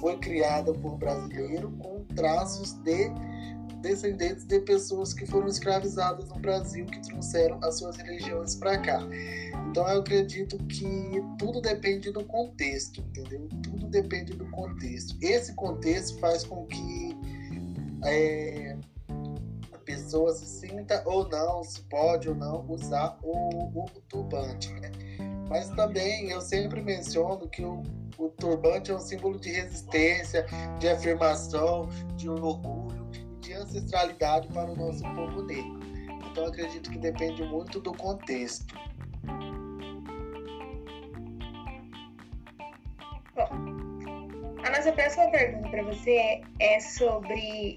foi 0.01 0.17
criada 0.19 0.73
por 0.73 0.97
brasileiro 0.97 1.71
com 1.79 2.05
traços 2.15 2.73
de 2.83 3.11
descendentes 3.81 4.45
de 4.45 4.61
pessoas 4.61 5.13
que 5.13 5.27
foram 5.27 5.47
escravizadas 5.47 6.29
no 6.29 6.39
Brasil, 6.39 6.87
que 6.87 7.01
trouxeram 7.01 7.59
as 7.63 7.79
suas 7.79 7.97
religiões 7.97 8.55
para 8.55 8.79
cá. 8.79 9.01
Então 9.71 9.89
eu 9.89 10.01
acredito 10.01 10.57
que 10.67 11.23
tudo 11.39 11.61
depende 11.61 12.11
do 12.11 12.25
contexto, 12.25 13.01
entendeu? 13.01 13.49
Tudo 13.63 13.87
depende 13.87 14.35
do 14.35 14.47
contexto. 14.51 15.17
Esse 15.21 15.55
contexto 15.55 16.19
faz 16.21 16.45
com 16.45 16.67
que 16.67 17.17
é, 18.05 18.77
pessoa 19.89 20.35
se 20.35 20.45
sinta 20.45 21.03
ou 21.07 21.27
não, 21.31 21.65
se 21.65 21.81
pode 21.83 22.29
ou 22.29 22.35
não 22.35 22.65
usar 22.69 23.19
o, 23.23 23.83
o 23.83 23.87
turbante. 24.07 24.71
Né? 24.75 24.91
Mas 25.49 25.71
também 25.71 26.31
eu 26.31 26.43
sempre 26.43 26.83
menciono 26.83 27.49
que 27.49 27.65
o, 27.65 27.83
o 28.19 28.29
turbante 28.29 28.91
é 28.91 28.95
um 28.95 29.01
símbolo 29.01 29.41
de 29.41 29.51
resistência, 29.51 30.47
de 30.79 30.89
afirmação, 30.89 31.89
de 32.17 32.29
orgulho 32.29 32.78
de 33.49 33.55
ancestralidade 33.55 34.47
para 34.49 34.71
o 34.71 34.77
nosso 34.77 35.03
povo 35.15 35.43
negro. 35.43 35.81
Então 36.31 36.47
acredito 36.47 36.91
que 36.91 36.99
depende 36.99 37.43
muito 37.45 37.81
do 37.81 37.95
contexto. 37.95 38.75
Bom, 43.35 43.49
a 44.63 44.71
nossa 44.71 44.93
próxima 44.93 45.31
pergunta 45.31 45.69
para 45.71 45.83
você 45.83 46.43
é 46.61 46.81
sobre 46.81 47.75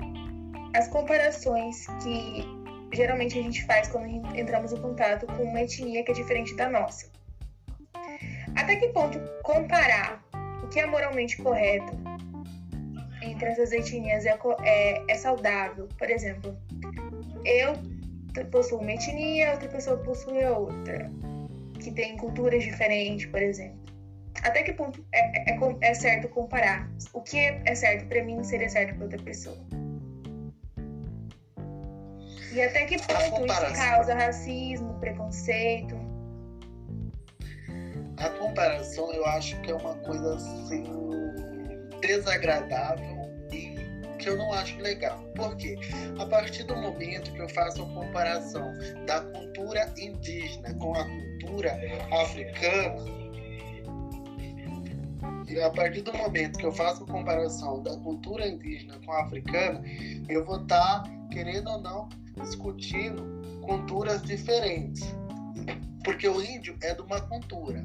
as 0.75 0.89
comparações 0.89 1.87
que 2.03 2.45
geralmente 2.93 3.39
a 3.39 3.41
gente 3.41 3.65
faz 3.65 3.87
quando 3.87 4.07
entramos 4.35 4.73
em 4.73 4.81
contato 4.81 5.25
com 5.25 5.43
uma 5.43 5.61
etnia 5.61 6.03
que 6.03 6.11
é 6.11 6.13
diferente 6.13 6.53
da 6.57 6.69
nossa. 6.69 7.09
Até 8.57 8.75
que 8.75 8.89
ponto 8.89 9.17
comparar 9.43 10.21
o 10.61 10.67
que 10.67 10.81
é 10.81 10.85
moralmente 10.85 11.37
correto 11.37 11.95
entre 13.21 13.49
essas 13.49 13.71
etnias 13.71 14.25
é, 14.25 14.37
é, 14.63 15.03
é 15.07 15.15
saudável? 15.15 15.87
Por 15.97 16.09
exemplo, 16.09 16.57
eu 17.45 17.73
possuo 18.49 18.79
uma 18.79 18.91
etnia, 18.91 19.51
outra 19.51 19.69
pessoa 19.69 19.97
possui 19.97 20.43
outra, 20.45 21.11
que 21.79 21.91
tem 21.91 22.17
culturas 22.17 22.63
diferentes, 22.63 23.25
por 23.27 23.41
exemplo. 23.41 23.79
Até 24.43 24.63
que 24.63 24.73
ponto 24.73 25.05
é, 25.13 25.51
é, 25.51 25.59
é 25.81 25.93
certo 25.93 26.27
comparar? 26.29 26.89
O 27.13 27.21
que 27.21 27.37
é 27.37 27.75
certo 27.75 28.07
para 28.07 28.23
mim 28.23 28.43
seria 28.43 28.69
certo 28.69 28.95
para 28.95 29.03
outra 29.03 29.21
pessoa? 29.21 29.57
E 32.53 32.61
até 32.61 32.85
que 32.85 32.97
ponto 32.97 33.45
isso 33.45 33.73
causa 33.75 34.13
racismo, 34.13 34.93
preconceito? 34.99 35.95
A 38.17 38.29
comparação 38.29 39.11
eu 39.13 39.25
acho 39.25 39.59
que 39.61 39.71
é 39.71 39.75
uma 39.75 39.95
coisa 39.95 40.35
assim 40.35 40.83
desagradável 42.01 43.31
e 43.51 43.75
que 44.17 44.29
eu 44.29 44.37
não 44.37 44.51
acho 44.53 44.77
legal. 44.79 45.19
Por 45.35 45.55
quê? 45.57 45.77
A 46.19 46.25
partir 46.25 46.63
do 46.63 46.75
momento 46.75 47.31
que 47.33 47.39
eu 47.39 47.49
faço 47.49 47.81
a 47.81 47.85
comparação 47.85 48.73
da 49.05 49.21
cultura 49.21 49.91
indígena 49.97 50.73
com 50.75 50.93
a 50.93 51.05
cultura 51.05 51.77
africana, 52.11 53.21
a 55.59 55.69
partir 55.69 56.01
do 56.01 56.13
momento 56.13 56.57
que 56.57 56.65
eu 56.65 56.71
faço 56.71 57.03
a 57.03 57.07
comparação 57.07 57.83
da 57.83 57.97
cultura 57.97 58.47
indígena 58.47 58.99
com 59.05 59.11
a 59.11 59.23
africana, 59.23 59.81
eu 60.29 60.45
vou 60.45 60.61
estar, 60.61 61.03
tá, 61.03 61.09
querendo 61.31 61.69
ou 61.69 61.81
não, 61.81 62.09
discutindo 62.41 63.23
culturas 63.61 64.21
diferentes. 64.21 65.03
Porque 66.03 66.27
o 66.27 66.41
índio 66.41 66.75
é 66.81 66.93
de 66.93 67.01
uma 67.01 67.19
cultura, 67.21 67.81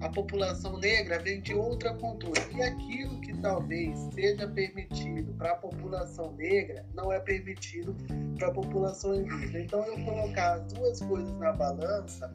a 0.00 0.08
população 0.08 0.78
negra 0.78 1.18
vem 1.18 1.40
de 1.40 1.54
outra 1.54 1.94
cultura. 1.94 2.40
E 2.54 2.62
aquilo 2.62 3.20
que 3.20 3.36
talvez 3.38 3.98
seja 4.14 4.46
permitido 4.48 5.32
para 5.34 5.52
a 5.52 5.56
população 5.56 6.32
negra 6.32 6.84
não 6.94 7.12
é 7.12 7.18
permitido 7.20 7.96
para 8.36 8.48
a 8.48 8.50
população 8.52 9.14
indígena. 9.14 9.60
Então, 9.60 9.84
eu 9.84 10.04
colocar 10.04 10.54
as 10.54 10.72
duas 10.72 11.00
coisas 11.00 11.32
na 11.38 11.52
balança, 11.52 12.30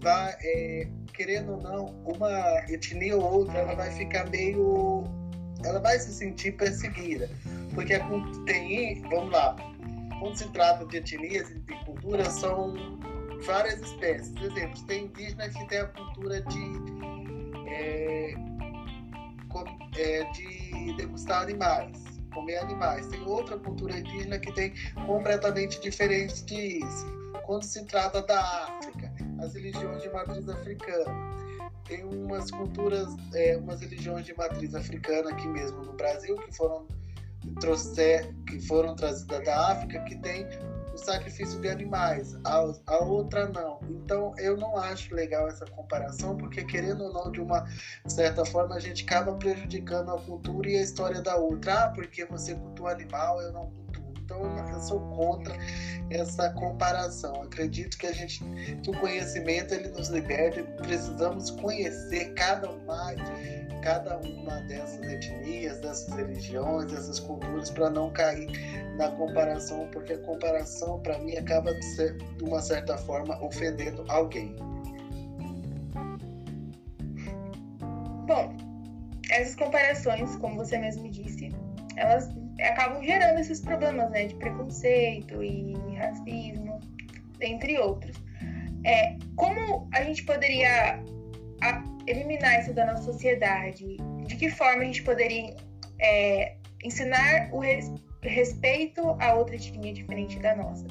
vai, 0.00 0.34
é, 0.40 0.88
querendo 1.12 1.52
ou 1.52 1.60
não, 1.60 1.86
uma 2.04 2.64
etnia 2.68 3.16
ou 3.16 3.22
outra, 3.22 3.58
ela 3.58 3.74
vai 3.74 3.90
ficar 3.92 4.28
meio. 4.30 5.04
Ela 5.64 5.78
vai 5.78 5.98
se 5.98 6.12
sentir 6.12 6.52
perseguida. 6.52 7.28
Porque 7.74 7.98
tem, 8.46 9.02
vamos 9.02 9.30
lá, 9.30 9.54
quando 10.20 10.36
se 10.36 10.48
trata 10.50 10.84
de 10.86 10.96
etnias 10.96 11.50
e 11.50 11.58
de 11.58 11.84
culturas, 11.84 12.28
são 12.34 12.74
várias 13.40 13.80
espécies. 13.80 14.30
Por 14.30 14.44
exemplo, 14.44 14.82
tem 14.86 15.04
indígenas 15.04 15.54
que 15.54 15.68
têm 15.68 15.78
a 15.78 15.86
cultura 15.86 16.40
de, 16.42 16.72
é, 17.68 18.34
é, 19.96 20.24
de 20.32 20.94
degustar 20.96 21.42
animais, 21.42 21.98
comer 22.32 22.58
animais. 22.58 23.06
Tem 23.08 23.22
outra 23.22 23.58
cultura 23.58 23.98
indígena 23.98 24.38
que 24.38 24.52
tem 24.52 24.72
completamente 25.06 25.80
diferente 25.80 26.44
disso. 26.44 27.06
Quando 27.44 27.64
se 27.64 27.84
trata 27.86 28.22
da 28.22 28.40
África, 28.40 29.12
as 29.40 29.54
religiões 29.54 30.02
de 30.02 30.10
matriz 30.10 30.48
africana. 30.48 31.30
Tem 31.84 32.04
umas 32.04 32.50
culturas, 32.50 33.08
é, 33.34 33.56
umas 33.56 33.80
religiões 33.80 34.24
de 34.24 34.36
matriz 34.36 34.74
africana 34.74 35.30
aqui 35.30 35.48
mesmo 35.48 35.82
no 35.82 35.92
Brasil 35.94 36.36
que 36.36 36.56
foram 36.56 36.86
trouxer, 37.58 38.32
que 38.46 38.60
foram 38.60 38.94
trazidas 38.94 39.44
da 39.44 39.72
África, 39.72 40.00
que 40.04 40.16
tem 40.18 40.46
sacrifício 41.04 41.60
de 41.60 41.68
animais, 41.68 42.34
a, 42.44 42.64
a 42.86 42.98
outra 43.04 43.48
não. 43.48 43.80
Então 43.88 44.34
eu 44.38 44.56
não 44.56 44.76
acho 44.76 45.14
legal 45.14 45.48
essa 45.48 45.64
comparação, 45.66 46.36
porque 46.36 46.64
querendo 46.64 47.04
ou 47.04 47.12
não, 47.12 47.30
de 47.30 47.40
uma 47.40 47.64
certa 48.06 48.44
forma, 48.44 48.74
a 48.74 48.80
gente 48.80 49.04
acaba 49.04 49.34
prejudicando 49.34 50.10
a 50.10 50.20
cultura 50.20 50.70
e 50.70 50.76
a 50.76 50.82
história 50.82 51.20
da 51.22 51.36
outra. 51.36 51.84
Ah, 51.84 51.88
porque 51.90 52.24
você 52.24 52.54
cultua 52.54 52.92
animal, 52.92 53.40
eu 53.40 53.52
não 53.52 53.79
Então 54.40 54.58
Então 54.58 54.70
eu 54.70 54.80
sou 54.80 55.00
contra 55.00 55.54
essa 56.10 56.50
comparação. 56.50 57.42
Acredito 57.42 57.96
que 57.98 58.06
a 58.06 58.12
gente, 58.12 58.42
que 58.82 58.90
o 58.90 58.98
conhecimento 58.98 59.74
ele 59.74 59.88
nos 59.88 60.08
liberta. 60.08 60.62
Precisamos 60.82 61.50
conhecer 61.50 62.32
cada 62.34 62.70
uma, 62.70 63.14
cada 63.82 64.18
uma 64.18 64.60
dessas 64.62 65.02
etnias, 65.02 65.78
dessas 65.80 66.14
religiões, 66.14 66.86
dessas 66.86 67.20
culturas 67.20 67.70
para 67.70 67.90
não 67.90 68.10
cair 68.12 68.48
na 68.96 69.10
comparação, 69.12 69.88
porque 69.92 70.14
a 70.14 70.18
comparação 70.18 71.00
para 71.00 71.18
mim 71.18 71.36
acaba 71.36 71.72
de, 71.74 71.84
ser, 71.84 72.16
de 72.16 72.44
uma 72.44 72.60
certa 72.60 72.96
forma 72.98 73.42
ofendendo 73.42 74.04
alguém. 74.08 74.54
Bom, 78.26 78.56
essas 79.30 79.56
comparações, 79.56 80.36
como 80.36 80.56
você 80.56 80.78
mesmo 80.78 81.08
disse, 81.10 81.50
elas 81.96 82.30
acabam 82.62 83.02
gerando 83.02 83.38
esses 83.38 83.60
problemas, 83.60 84.10
né, 84.10 84.26
de 84.26 84.34
preconceito 84.34 85.42
e 85.42 85.74
racismo, 85.96 86.80
entre 87.40 87.78
outros. 87.78 88.16
É, 88.84 89.16
como 89.36 89.88
a 89.92 90.02
gente 90.02 90.24
poderia 90.24 91.02
eliminar 92.06 92.60
isso 92.60 92.72
da 92.72 92.86
nossa 92.86 93.04
sociedade? 93.04 93.96
De 94.26 94.36
que 94.36 94.50
forma 94.50 94.82
a 94.82 94.84
gente 94.84 95.02
poderia 95.02 95.54
é, 96.00 96.56
ensinar 96.84 97.50
o 97.52 97.58
res, 97.58 97.92
respeito 98.22 99.16
a 99.20 99.34
outra 99.34 99.56
etnia 99.56 99.92
diferente 99.92 100.38
da 100.38 100.54
nossa? 100.56 100.86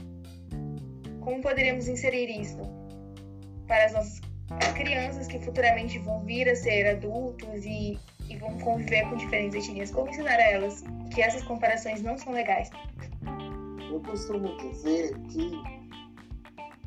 Como 1.22 1.42
poderíamos 1.42 1.88
inserir 1.88 2.30
isso 2.30 2.60
para 3.68 3.86
as 3.86 3.94
nossas 3.94 4.22
crianças 4.76 5.28
que 5.28 5.40
futuramente 5.40 6.00
vão 6.00 6.24
vir 6.24 6.50
a 6.50 6.56
ser 6.56 6.88
adultos 6.88 7.66
e 7.66 8.00
e 8.30 8.38
vão 8.38 8.58
conviver 8.60 9.10
com 9.10 9.16
diferentes 9.18 9.56
etnias. 9.56 9.92
Como 9.92 10.10
ensinar 10.10 10.36
a 10.36 10.52
elas 10.52 10.84
que 11.14 11.22
essas 11.22 11.44
comparações 11.44 12.02
não 12.02 12.18
são 12.18 12.34
legais? 12.34 12.70
Eu 13.92 14.00
costumo 14.02 14.56
dizer 14.58 15.18
que 15.30 15.62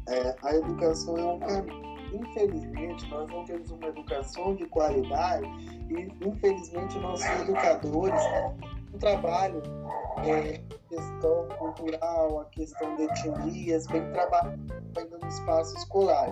é, 0.09 0.37
a 0.43 0.55
educação 0.55 1.17
é 1.17 1.25
um 1.25 1.39
caminho. 1.41 1.93
Infelizmente, 2.13 3.09
nós 3.09 3.29
não 3.31 3.45
temos 3.45 3.71
uma 3.71 3.87
educação 3.87 4.55
de 4.55 4.67
qualidade 4.67 5.47
e, 5.89 6.27
infelizmente, 6.27 6.99
nossos 6.99 7.27
educadores 7.41 8.21
um 8.93 8.99
trabalho 8.99 9.63
é, 10.25 10.61
questão 10.89 11.49
cultural, 11.59 12.41
a 12.41 12.45
questão 12.47 12.95
de 12.97 13.05
etnias, 13.05 13.87
bem 13.87 14.03
trabalhando 14.13 15.19
no 15.21 15.29
espaço 15.29 15.77
escolar. 15.79 16.29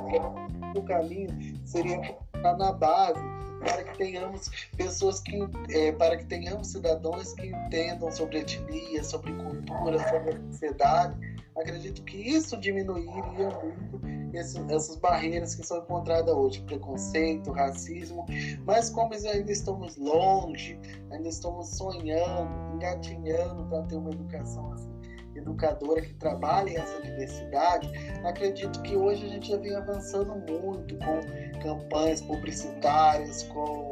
O 0.77 0.83
caminho 0.83 1.31
seria 1.65 1.99
na 2.43 2.73
base 2.73 3.21
para 3.61 3.85
que 3.85 3.99
tenhamos 3.99 4.51
pessoas 4.77 5.21
que, 5.21 5.39
é, 5.71 5.93
para 5.93 6.17
que 6.17 6.25
tenhamos 6.25 6.69
cidadãos 6.69 7.35
que 7.35 7.49
entendam 7.49 8.11
sobre 8.11 8.39
etnia, 8.39 9.05
sobre 9.05 9.33
cultura, 9.35 9.99
sobre 10.09 10.37
sociedade. 10.51 11.19
Acredito 11.57 12.03
que 12.05 12.17
isso 12.17 12.57
diminuiria 12.57 13.51
muito 13.51 14.01
essas 14.33 14.97
barreiras 14.97 15.55
que 15.55 15.67
são 15.67 15.79
encontradas 15.79 16.35
hoje, 16.35 16.63
preconceito, 16.63 17.51
racismo. 17.51 18.25
Mas 18.65 18.89
como 18.89 19.13
ainda 19.13 19.53
estamos 19.53 19.97
longe, 19.97 20.79
ainda 21.11 21.29
estamos 21.29 21.77
sonhando, 21.77 22.75
engatinhando 22.75 23.67
para 23.67 23.83
ter 23.83 23.97
uma 23.97 24.11
educação 24.11 24.73
assim 24.73 24.91
educadora 25.35 26.01
que 26.03 26.15
trabalha 26.15 26.79
essa 26.79 27.01
diversidade, 27.03 27.91
acredito 28.25 28.81
que 28.83 28.97
hoje 28.97 29.27
a 29.27 29.29
gente 29.29 29.49
já 29.49 29.57
vem 29.57 29.75
avançando 29.75 30.35
muito 30.37 30.97
com 30.99 31.61
campanhas 31.61 32.21
publicitárias, 32.23 33.45
com 33.45 33.91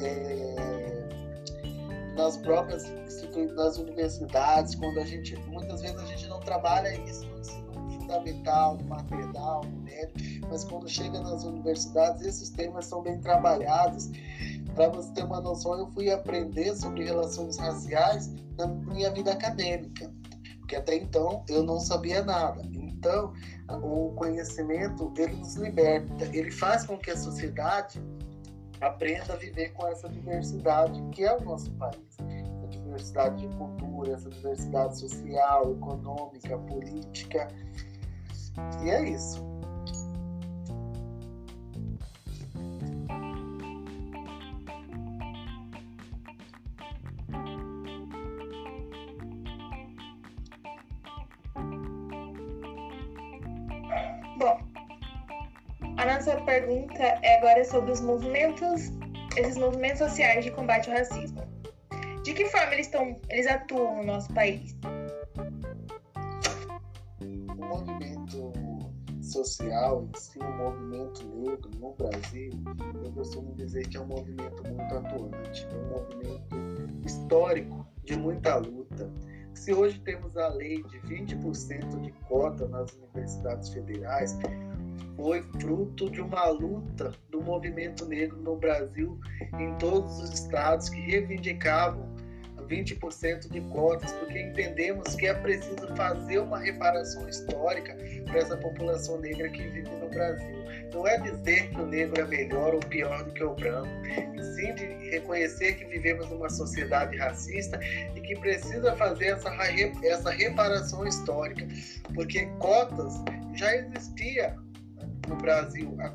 é, 0.00 0.52
nas 2.16 2.36
próprias 2.38 2.90
nas 3.54 3.78
universidades, 3.78 4.74
quando 4.74 4.98
a 4.98 5.04
gente 5.04 5.36
muitas 5.48 5.80
vezes 5.80 6.00
a 6.00 6.06
gente 6.06 6.28
não 6.28 6.40
trabalha 6.40 6.94
isso 7.08 7.26
no 7.26 7.38
ensino 7.38 7.72
fundamental, 7.98 8.76
no 8.76 8.84
no 8.84 9.82
médio, 9.82 10.46
mas 10.48 10.64
quando 10.64 10.88
chega 10.88 11.20
nas 11.20 11.44
universidades 11.44 12.22
esses 12.22 12.50
temas 12.50 12.86
são 12.86 13.02
bem 13.02 13.20
trabalhados. 13.20 14.10
Para 14.74 14.88
você 14.88 15.12
ter 15.12 15.24
uma 15.24 15.40
noção, 15.40 15.78
eu 15.78 15.86
fui 15.88 16.10
aprender 16.10 16.74
sobre 16.74 17.04
relações 17.04 17.58
raciais 17.58 18.32
na 18.56 18.66
minha 18.66 19.10
vida 19.10 19.32
acadêmica 19.32 20.10
porque 20.72 20.76
até 20.76 20.96
então 20.96 21.44
eu 21.48 21.62
não 21.62 21.78
sabia 21.78 22.24
nada. 22.24 22.62
Então, 22.72 23.32
o 23.82 24.12
conhecimento 24.14 25.12
ele 25.16 25.34
nos 25.36 25.56
liberta, 25.56 26.24
ele 26.32 26.50
faz 26.50 26.86
com 26.86 26.96
que 26.96 27.10
a 27.10 27.16
sociedade 27.16 28.02
aprenda 28.80 29.34
a 29.34 29.36
viver 29.36 29.72
com 29.72 29.86
essa 29.86 30.08
diversidade 30.08 31.02
que 31.10 31.24
é 31.24 31.36
o 31.36 31.44
nosso 31.44 31.70
país. 31.72 32.16
Essa 32.18 32.68
diversidade 32.68 33.46
de 33.46 33.56
cultura, 33.56 34.12
essa 34.12 34.30
diversidade 34.30 34.98
social, 34.98 35.72
econômica, 35.72 36.56
política. 36.58 37.48
E 38.82 38.90
é 38.90 39.08
isso. 39.10 39.44
Agora 57.42 57.64
sobre 57.64 57.90
os 57.90 58.00
movimentos, 58.00 58.92
esses 59.36 59.56
movimentos 59.56 59.98
sociais 59.98 60.44
de 60.44 60.52
combate 60.52 60.88
ao 60.88 60.96
racismo. 60.96 61.42
De 62.22 62.32
que 62.34 62.46
forma 62.46 62.72
eles, 62.72 62.86
estão, 62.86 63.20
eles 63.28 63.48
atuam 63.48 63.96
no 63.96 64.04
nosso 64.04 64.32
país? 64.32 64.76
O 67.20 67.66
movimento 67.66 68.52
social 69.20 70.04
em 70.04 70.20
si, 70.20 70.38
o 70.38 70.52
movimento 70.52 71.24
negro 71.24 71.70
no 71.80 71.92
Brasil, 71.94 72.52
eu 73.04 73.10
costumo 73.10 73.52
dizer 73.56 73.88
que 73.88 73.96
é 73.96 74.00
um 74.00 74.06
movimento 74.06 74.62
muito 74.62 74.94
atuante, 74.94 75.66
é 75.66 75.74
um 75.74 75.88
movimento 75.88 77.04
histórico 77.04 77.84
de 78.04 78.16
muita 78.16 78.56
luta. 78.58 79.10
Se 79.54 79.74
hoje 79.74 79.98
temos 80.00 80.36
a 80.36 80.46
lei 80.48 80.80
de 80.84 81.00
20% 81.00 82.00
de 82.02 82.12
cota 82.28 82.68
nas 82.68 82.92
universidades 82.92 83.68
federais, 83.70 84.38
foi 85.16 85.42
fruto 85.60 86.10
de 86.10 86.20
uma 86.20 86.48
luta 86.48 87.12
movimento 87.42 88.06
negro 88.06 88.36
no 88.38 88.56
Brasil, 88.56 89.18
em 89.58 89.74
todos 89.78 90.18
os 90.20 90.32
estados 90.32 90.88
que 90.88 91.00
reivindicavam 91.00 92.12
20% 92.72 93.50
de 93.50 93.60
cotas, 93.62 94.12
porque 94.12 94.40
entendemos 94.40 95.14
que 95.14 95.26
é 95.26 95.34
preciso 95.34 95.86
fazer 95.94 96.38
uma 96.38 96.58
reparação 96.58 97.28
histórica 97.28 97.94
para 98.24 98.38
essa 98.38 98.56
população 98.56 99.20
negra 99.20 99.48
que 99.50 99.62
vive 99.68 99.90
no 99.90 100.08
Brasil. 100.08 100.62
Não 100.92 101.06
é 101.06 101.18
dizer 101.18 101.68
que 101.68 101.80
o 101.80 101.86
negro 101.86 102.20
é 102.20 102.24
melhor 102.24 102.74
ou 102.74 102.80
pior 102.80 103.24
do 103.24 103.32
que 103.32 103.44
o 103.44 103.54
branco, 103.54 103.88
e 104.06 104.42
sim 104.54 104.74
de 104.74 104.86
reconhecer 105.10 105.74
que 105.74 105.84
vivemos 105.84 106.28
numa 106.30 106.48
sociedade 106.48 107.16
racista 107.16 107.78
e 108.16 108.20
que 108.20 108.38
precisa 108.38 108.96
fazer 108.96 109.26
essa, 109.26 109.50
essa 110.04 110.30
reparação 110.30 111.06
histórica, 111.06 111.66
porque 112.14 112.46
cotas 112.58 113.12
já 113.54 113.76
existia 113.76 114.56
no 115.28 115.36
Brasil 115.36 115.96
a, 116.00 116.06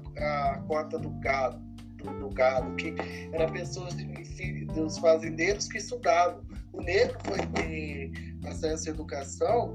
a 0.52 0.58
cota 0.68 1.00
do 1.00 1.10
gado, 1.20 1.60
do, 1.98 2.20
do, 2.20 2.30
gado, 2.30 2.76
que 2.76 2.94
era 3.32 3.50
pessoas 3.52 3.96
de, 3.96 4.06
dos 4.66 4.98
fazendeiros 4.98 5.68
que 5.68 5.78
estudavam. 5.78 6.44
O 6.74 6.82
negro 6.82 7.16
foi 7.24 7.38
ter 7.48 8.12
acesso 8.48 8.90
à 8.90 8.92
educação, 8.92 9.72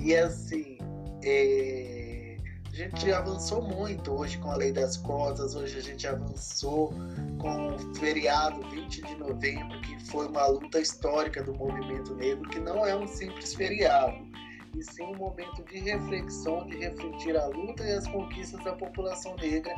E 0.00 0.16
assim, 0.16 0.76
é, 1.22 2.03
a 2.74 2.76
gente 2.76 3.12
avançou 3.12 3.62
muito 3.62 4.12
hoje 4.12 4.36
com 4.38 4.50
a 4.50 4.56
lei 4.56 4.72
das 4.72 4.96
cotas, 4.96 5.54
hoje 5.54 5.78
a 5.78 5.80
gente 5.80 6.08
avançou 6.08 6.92
com 7.40 7.68
o 7.68 7.94
feriado 7.94 8.68
20 8.68 9.00
de 9.00 9.14
novembro, 9.14 9.80
que 9.82 9.96
foi 10.06 10.26
uma 10.26 10.44
luta 10.48 10.80
histórica 10.80 11.40
do 11.40 11.54
movimento 11.54 12.12
negro, 12.16 12.50
que 12.50 12.58
não 12.58 12.84
é 12.84 12.96
um 12.96 13.06
simples 13.06 13.54
feriado, 13.54 14.16
e 14.76 14.82
sim 14.82 15.04
um 15.04 15.14
momento 15.14 15.62
de 15.62 15.78
reflexão, 15.78 16.66
de 16.66 16.78
refletir 16.78 17.36
a 17.36 17.46
luta 17.46 17.84
e 17.84 17.92
as 17.92 18.08
conquistas 18.08 18.64
da 18.64 18.72
população 18.72 19.36
negra, 19.36 19.72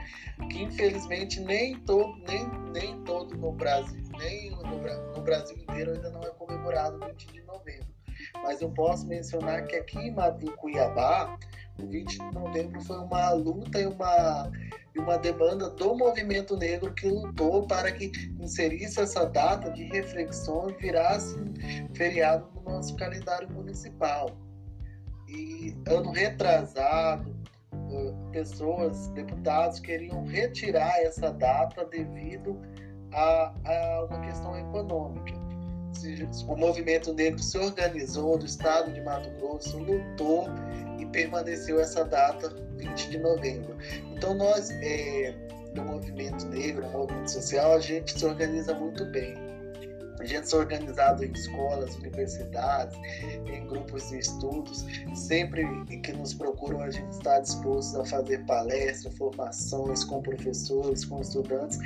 que 0.50 0.62
infelizmente 0.62 1.38
nem 1.38 1.78
todo, 1.80 2.16
nem, 2.26 2.48
nem 2.72 2.98
todo 3.02 3.36
no 3.36 3.52
Brasil, 3.52 4.02
nem 4.16 4.52
no, 4.52 4.62
no 4.62 5.20
Brasil 5.20 5.54
inteiro 5.58 5.92
ainda 5.92 6.08
não 6.08 6.22
é 6.22 6.30
comemorado 6.30 6.98
20 7.06 7.26
de 7.26 7.42
novembro. 7.42 7.95
Mas 8.42 8.60
eu 8.60 8.70
posso 8.70 9.06
mencionar 9.06 9.66
que 9.66 9.76
aqui 9.76 9.98
em 9.98 10.14
Cuiabá, 10.56 11.36
o 11.78 11.86
20 11.86 12.18
de 12.18 12.34
novembro 12.34 12.80
foi 12.80 12.98
uma 12.98 13.30
luta 13.32 13.80
e 13.80 13.86
uma 13.86 14.50
e 14.96 14.98
uma 14.98 15.18
demanda 15.18 15.68
do 15.68 15.94
movimento 15.94 16.56
negro 16.56 16.92
que 16.94 17.06
lutou 17.06 17.66
para 17.66 17.92
que 17.92 18.10
inserisse 18.40 18.98
essa 18.98 19.26
data 19.26 19.70
de 19.70 19.84
reflexão 19.84 20.70
e 20.70 20.72
virasse 20.72 21.36
feriado 21.94 22.48
no 22.54 22.62
nosso 22.62 22.96
calendário 22.96 23.50
municipal. 23.52 24.30
E 25.28 25.76
ano 25.86 26.12
retrasado, 26.12 27.36
pessoas, 28.32 29.08
deputados, 29.08 29.80
queriam 29.80 30.24
retirar 30.24 30.98
essa 31.00 31.30
data 31.30 31.84
devido 31.84 32.58
a, 33.12 33.54
a 33.64 34.04
uma 34.08 34.20
questão 34.20 34.56
econômica. 34.56 35.45
O 36.46 36.56
movimento 36.56 37.12
negro 37.12 37.42
se 37.42 37.56
organizou 37.58 38.38
do 38.38 38.46
estado 38.46 38.92
de 38.92 39.00
Mato 39.00 39.30
Grosso, 39.38 39.78
lutou 39.78 40.46
e 40.98 41.06
permaneceu 41.06 41.80
essa 41.80 42.04
data 42.04 42.48
20 42.76 43.10
de 43.10 43.18
novembro. 43.18 43.76
Então 44.14 44.34
nós 44.34 44.70
é, 44.70 45.34
do 45.74 45.82
movimento 45.82 46.46
negro, 46.46 46.86
movimento 46.88 47.30
social, 47.30 47.74
a 47.74 47.80
gente 47.80 48.18
se 48.18 48.24
organiza 48.24 48.74
muito 48.74 49.04
bem 49.06 49.45
a 50.26 50.28
gente 50.28 50.48
se 50.48 50.56
organizado 50.56 51.24
em 51.24 51.30
escolas, 51.30 51.94
universidades, 51.96 52.98
em 53.46 53.64
grupos 53.68 54.08
de 54.08 54.18
estudos, 54.18 54.84
sempre 55.14 55.64
que 56.00 56.12
nos 56.12 56.34
procuram, 56.34 56.80
a 56.80 56.90
gente 56.90 57.12
está 57.12 57.38
disposto 57.38 58.00
a 58.00 58.04
fazer 58.04 58.44
palestras, 58.44 59.16
formações 59.16 60.02
com 60.02 60.20
professores, 60.20 61.04
com 61.04 61.20
estudantes, 61.20 61.78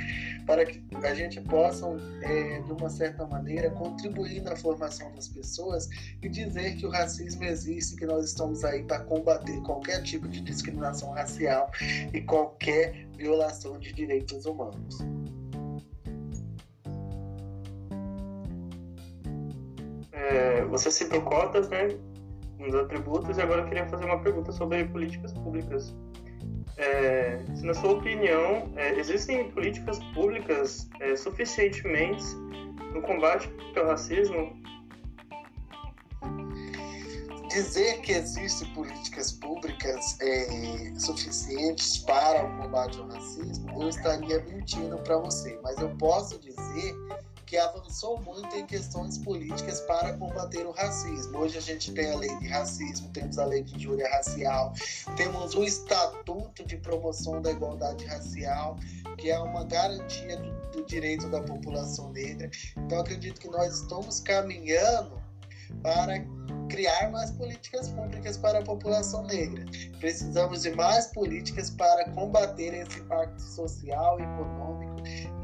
para 0.47 0.65
que 0.65 0.81
a 1.03 1.13
gente 1.13 1.39
possa, 1.41 1.85
é, 2.23 2.61
de 2.61 2.71
uma 2.71 2.89
certa 2.89 3.27
maneira, 3.27 3.69
contribuir 3.69 4.41
na 4.41 4.55
formação 4.55 5.13
das 5.13 5.27
pessoas 5.27 5.87
e 6.19 6.27
dizer 6.27 6.77
que 6.77 6.85
o 6.87 6.89
racismo 6.89 7.43
existe, 7.43 7.95
que 7.95 8.07
nós 8.07 8.25
estamos 8.25 8.63
aí 8.63 8.83
para 8.83 9.03
combater 9.03 9.61
qualquer 9.61 10.01
tipo 10.01 10.27
de 10.27 10.41
discriminação 10.41 11.11
racial 11.11 11.69
e 12.11 12.19
qualquer 12.21 13.05
violação 13.15 13.77
de 13.77 13.93
direitos 13.93 14.45
humanos. 14.47 14.97
É, 20.31 20.65
você 20.65 20.89
citou 20.89 21.21
cotas, 21.21 21.69
né, 21.69 21.89
nos 22.57 22.73
atributos, 22.75 23.37
e 23.37 23.41
agora 23.41 23.61
eu 23.61 23.65
queria 23.65 23.87
fazer 23.87 24.05
uma 24.05 24.19
pergunta 24.19 24.51
sobre 24.51 24.83
políticas 24.85 25.33
públicas. 25.33 25.95
É, 26.77 27.37
se 27.55 27.65
na 27.65 27.73
sua 27.73 27.91
opinião 27.91 28.71
é, 28.75 28.97
existem 28.97 29.51
políticas 29.51 29.99
públicas 30.13 30.89
é, 30.99 31.15
suficientemente 31.15 32.23
no 32.93 33.01
combate 33.01 33.53
ao 33.75 33.87
racismo? 33.87 34.59
Dizer 37.49 37.99
que 37.99 38.13
existem 38.13 38.73
políticas 38.73 39.33
públicas 39.33 40.17
é, 40.21 40.93
suficientes 40.97 41.97
para 41.99 42.45
o 42.45 42.61
combate 42.61 42.97
ao 42.97 43.07
racismo, 43.09 43.81
eu 43.81 43.89
estaria 43.89 44.39
mentindo 44.45 44.97
para 44.99 45.17
você, 45.17 45.59
mas 45.61 45.77
eu 45.79 45.89
posso 45.97 46.39
dizer 46.39 46.95
que 47.51 47.57
avançou 47.57 48.17
muito 48.21 48.55
em 48.55 48.65
questões 48.65 49.17
políticas 49.17 49.81
para 49.81 50.13
combater 50.13 50.65
o 50.65 50.71
racismo. 50.71 51.37
Hoje 51.37 51.57
a 51.57 51.61
gente 51.61 51.91
tem 51.91 52.09
a 52.09 52.15
lei 52.15 52.33
de 52.37 52.47
racismo, 52.47 53.09
temos 53.09 53.37
a 53.37 53.43
lei 53.43 53.61
de 53.61 53.75
injúria 53.75 54.09
racial, 54.09 54.71
temos 55.17 55.53
o 55.53 55.61
Estatuto 55.61 56.65
de 56.65 56.77
Promoção 56.77 57.41
da 57.41 57.51
Igualdade 57.51 58.05
Racial, 58.05 58.77
que 59.17 59.29
é 59.29 59.37
uma 59.37 59.65
garantia 59.65 60.37
do, 60.37 60.71
do 60.71 60.85
direito 60.85 61.29
da 61.29 61.41
população 61.41 62.13
negra. 62.13 62.49
Então 62.77 63.01
acredito 63.01 63.41
que 63.41 63.49
nós 63.49 63.81
estamos 63.81 64.21
caminhando 64.21 65.21
para 65.83 66.19
criar 66.71 67.11
mais 67.11 67.31
políticas 67.31 67.89
públicas 67.89 68.37
para 68.37 68.59
a 68.59 68.63
população 68.63 69.23
negra. 69.23 69.65
Precisamos 69.99 70.63
de 70.63 70.71
mais 70.71 71.07
políticas 71.07 71.69
para 71.69 72.09
combater 72.11 72.73
esse 72.73 72.99
impacto 72.99 73.41
social 73.41 74.19
econômico 74.19 74.95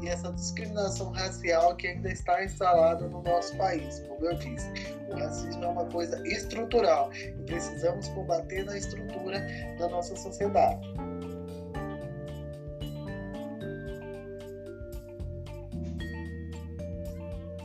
e 0.02 0.08
essa 0.08 0.32
discriminação 0.32 1.10
racial 1.10 1.76
que 1.76 1.88
ainda 1.88 2.10
está 2.10 2.42
instalada 2.42 3.06
no 3.06 3.22
nosso 3.22 3.56
país. 3.56 4.00
Como 4.08 4.24
eu 4.24 4.34
disse, 4.38 4.72
o 5.10 5.16
racismo 5.16 5.64
é 5.64 5.68
uma 5.68 5.84
coisa 5.86 6.20
estrutural 6.26 7.12
e 7.12 7.42
precisamos 7.44 8.08
combater 8.08 8.64
na 8.64 8.78
estrutura 8.78 9.46
da 9.78 9.88
nossa 9.88 10.16
sociedade. 10.16 10.88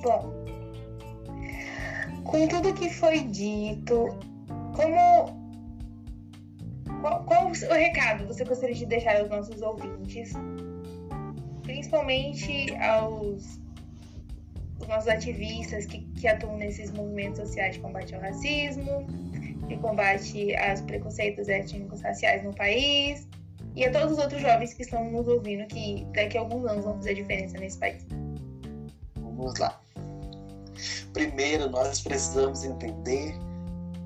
Bom, 0.02 0.43
com 2.34 2.48
tudo 2.48 2.74
que 2.74 2.90
foi 2.90 3.20
dito, 3.26 4.10
como 4.76 5.44
qual, 7.00 7.24
qual, 7.26 7.52
o 7.52 7.74
recado 7.74 8.26
você 8.26 8.44
gostaria 8.44 8.74
de 8.74 8.88
deixar 8.88 9.20
aos 9.20 9.30
nossos 9.30 9.62
ouvintes 9.62 10.34
principalmente 11.62 12.76
aos, 12.78 13.62
nossos 14.88 15.10
ativistas 15.10 15.86
que, 15.86 16.00
que 16.20 16.28
atuam 16.28 16.58
nesses 16.58 16.92
movimentos 16.92 17.40
sociais 17.40 17.76
de 17.76 17.82
combate 17.82 18.16
ao 18.16 18.22
racismo, 18.22 19.06
de 19.68 19.78
combate 19.78 20.56
aos 20.56 20.82
preconceitos 20.82 21.48
étnicos 21.48 22.02
raciais 22.02 22.44
no 22.44 22.54
país, 22.56 23.28
e 23.76 23.86
a 23.86 23.92
todos 23.92 24.14
os 24.14 24.18
outros 24.18 24.42
jovens 24.42 24.74
que 24.74 24.82
estão 24.82 25.10
nos 25.12 25.28
ouvindo 25.28 25.68
que 25.68 26.04
daqui 26.16 26.36
a 26.36 26.42
alguns 26.42 26.66
anos 26.66 26.84
vão 26.84 26.96
fazer 26.96 27.14
diferença 27.14 27.60
nesse 27.60 27.78
país. 27.78 28.04
Vamos 29.20 29.60
lá. 29.60 29.83
Primeiro, 31.14 31.70
nós 31.70 32.02
precisamos 32.02 32.64
entender 32.64 33.38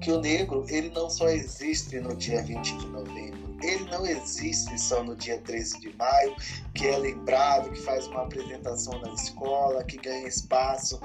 que 0.01 0.11
o 0.11 0.19
negro 0.19 0.65
ele 0.69 0.89
não 0.89 1.09
só 1.09 1.27
existe 1.29 1.99
no 1.99 2.15
dia 2.15 2.43
20 2.43 2.77
de 2.77 2.87
novembro 2.87 3.47
ele 3.63 3.85
não 3.89 4.05
existe 4.05 4.79
só 4.79 5.03
no 5.03 5.15
dia 5.15 5.39
13 5.39 5.79
de 5.79 5.95
maio, 5.97 6.35
que 6.73 6.87
é 6.87 6.97
lembrado, 6.97 7.71
que 7.71 7.81
faz 7.81 8.07
uma 8.07 8.23
apresentação 8.23 8.99
na 9.01 9.11
escola, 9.13 9.83
que 9.83 9.97
ganha 9.97 10.27
espaço 10.27 10.99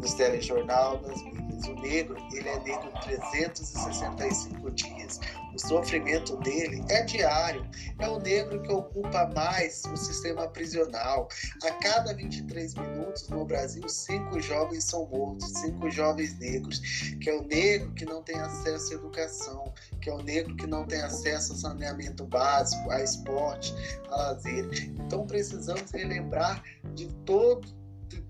nos 0.00 0.12
telejornal, 0.14 1.00
nas 1.00 1.22
mídias. 1.22 1.66
O 1.66 1.74
negro, 1.76 2.16
ele 2.32 2.48
é 2.48 2.60
negro 2.60 2.90
365 3.02 4.70
dias. 4.72 5.20
O 5.54 5.58
sofrimento 5.58 6.36
dele 6.38 6.84
é 6.88 7.02
diário. 7.02 7.64
É 8.00 8.08
o 8.08 8.18
negro 8.18 8.60
que 8.62 8.72
ocupa 8.72 9.30
mais 9.34 9.82
o 9.84 9.96
sistema 9.96 10.48
prisional. 10.48 11.28
A 11.62 11.70
cada 11.70 12.12
23 12.12 12.74
minutos 12.74 13.28
no 13.28 13.44
Brasil, 13.44 13.88
cinco 13.88 14.40
jovens 14.40 14.84
são 14.84 15.06
mortos, 15.06 15.52
cinco 15.52 15.88
jovens 15.90 16.36
negros, 16.38 16.80
que 17.20 17.30
é 17.30 17.36
o 17.36 17.42
negro 17.42 17.92
que 17.94 18.04
não 18.04 18.22
tem 18.22 18.36
acesso 18.40 18.92
à 18.92 18.96
educação, 18.96 19.72
que 20.00 20.10
é 20.10 20.12
o 20.12 20.22
negro 20.22 20.56
que 20.56 20.66
não 20.66 20.84
tem 20.86 21.00
acesso 21.00 21.52
a 21.52 21.56
saneamento 21.56 22.24
básico, 22.24 22.90
a 22.90 23.02
esporte, 23.02 23.72
a 24.10 24.16
lazer. 24.16 24.68
Então 25.06 25.26
precisamos 25.26 25.90
relembrar 25.92 26.62
de 26.94 27.06
todo 27.24 27.84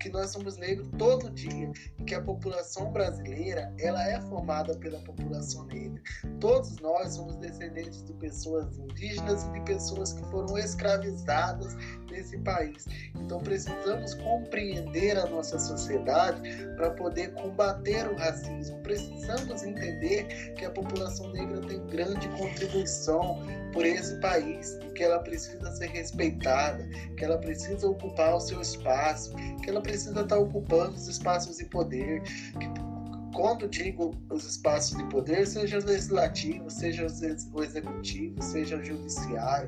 que 0.05 0.11
nós 0.11 0.29
somos 0.29 0.55
negros 0.57 0.87
todo 0.99 1.31
dia 1.31 1.71
e 1.97 2.03
que 2.03 2.13
a 2.13 2.21
população 2.21 2.91
brasileira 2.91 3.73
ela 3.79 4.07
é 4.07 4.21
formada 4.21 4.77
pela 4.77 4.99
população 4.99 5.65
negra. 5.65 5.99
Todos 6.39 6.77
nós 6.77 7.15
somos 7.15 7.35
descendentes 7.37 8.05
de 8.05 8.13
pessoas 8.13 8.77
indígenas 8.77 9.45
e 9.45 9.53
de 9.53 9.61
pessoas 9.61 10.13
que 10.13 10.23
foram 10.29 10.59
escravizadas 10.59 11.75
nesse 12.11 12.37
país. 12.37 12.85
Então 13.15 13.39
precisamos 13.39 14.13
compreender 14.13 15.17
a 15.17 15.25
nossa 15.25 15.57
sociedade 15.57 16.39
para 16.75 16.91
poder 16.91 17.33
combater 17.33 18.07
o 18.07 18.15
racismo. 18.15 18.77
Precisamos 18.83 19.63
entender 19.63 20.53
que 20.53 20.65
a 20.65 20.69
população 20.69 21.31
negra 21.31 21.61
tem 21.61 21.83
grande 21.87 22.29
contribuição 22.37 23.41
por 23.73 23.83
esse 23.83 24.19
país 24.19 24.77
que 24.93 25.03
ela 25.03 25.19
precisa 25.19 25.69
ser 25.73 25.87
respeitada, 25.87 26.87
que 27.17 27.25
ela 27.25 27.37
precisa 27.37 27.87
ocupar 27.89 28.35
o 28.35 28.39
seu 28.39 28.61
espaço, 28.61 29.35
que 29.61 29.69
ela 29.69 29.81
precisa 29.81 29.94
estar 29.95 30.37
ocupando 30.37 30.95
os 30.95 31.07
espaços 31.07 31.57
de 31.57 31.65
poder. 31.65 32.21
Quando 33.33 33.67
digo 33.67 34.15
os 34.31 34.45
espaços 34.45 34.97
de 34.97 35.03
poder, 35.09 35.45
seja 35.45 35.77
o 35.77 35.83
legislativo, 35.83 36.69
seja 36.69 37.05
o 37.51 37.61
executivo, 37.61 38.41
seja 38.41 38.77
o 38.77 38.83
judiciário, 38.83 39.67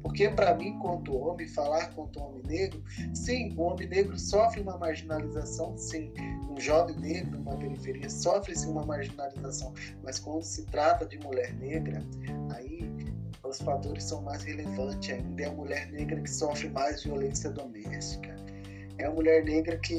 porque 0.00 0.28
para 0.28 0.54
mim, 0.54 0.78
quanto 0.78 1.16
homem, 1.16 1.48
falar 1.48 1.92
quanto 1.94 2.20
homem 2.20 2.44
negro, 2.46 2.80
sim, 3.12 3.52
o 3.56 3.62
homem 3.62 3.88
negro 3.88 4.16
sofre 4.16 4.60
uma 4.60 4.78
marginalização, 4.78 5.76
sim, 5.76 6.12
um 6.48 6.60
jovem 6.60 6.94
negro 6.96 7.40
numa 7.40 7.56
periferia 7.56 8.08
sofre-se 8.08 8.68
uma 8.68 8.86
marginalização, 8.86 9.74
mas 10.04 10.20
quando 10.20 10.44
se 10.44 10.64
trata 10.66 11.04
de 11.04 11.18
mulher 11.18 11.52
negra, 11.54 12.00
aí 12.54 12.88
os 13.48 13.60
fatores 13.60 14.04
são 14.04 14.22
mais 14.22 14.42
relevantes 14.42 15.10
ainda. 15.10 15.42
É 15.42 15.46
a 15.46 15.52
mulher 15.52 15.90
negra 15.90 16.20
que 16.20 16.30
sofre 16.30 16.68
mais 16.68 17.02
violência 17.02 17.50
doméstica. 17.50 18.37
É 18.98 19.06
a 19.06 19.10
mulher 19.10 19.44
negra 19.44 19.76
que, 19.78 19.96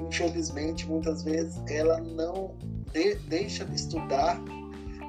infelizmente, 0.00 0.86
muitas 0.86 1.22
vezes 1.22 1.60
ela 1.68 1.98
não 2.00 2.56
de, 2.92 3.14
deixa 3.26 3.64
de 3.64 3.74
estudar 3.74 4.40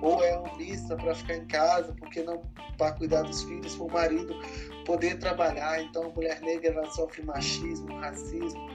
ou 0.01 0.23
é 0.23 0.37
omissa 0.37 0.95
para 0.95 1.15
ficar 1.15 1.35
em 1.35 1.45
casa 1.47 1.93
porque 1.99 2.21
não 2.23 2.41
para 2.77 2.91
cuidar 2.93 3.23
dos 3.23 3.43
filhos, 3.43 3.75
para 3.75 3.85
o 3.85 3.91
marido 3.91 4.35
poder 4.85 5.17
trabalhar. 5.19 5.81
Então, 5.81 6.03
a 6.03 6.09
mulher 6.09 6.41
negra 6.41 6.71
ela 6.71 6.91
sofre 6.91 7.23
machismo, 7.23 7.87
racismo 7.99 8.74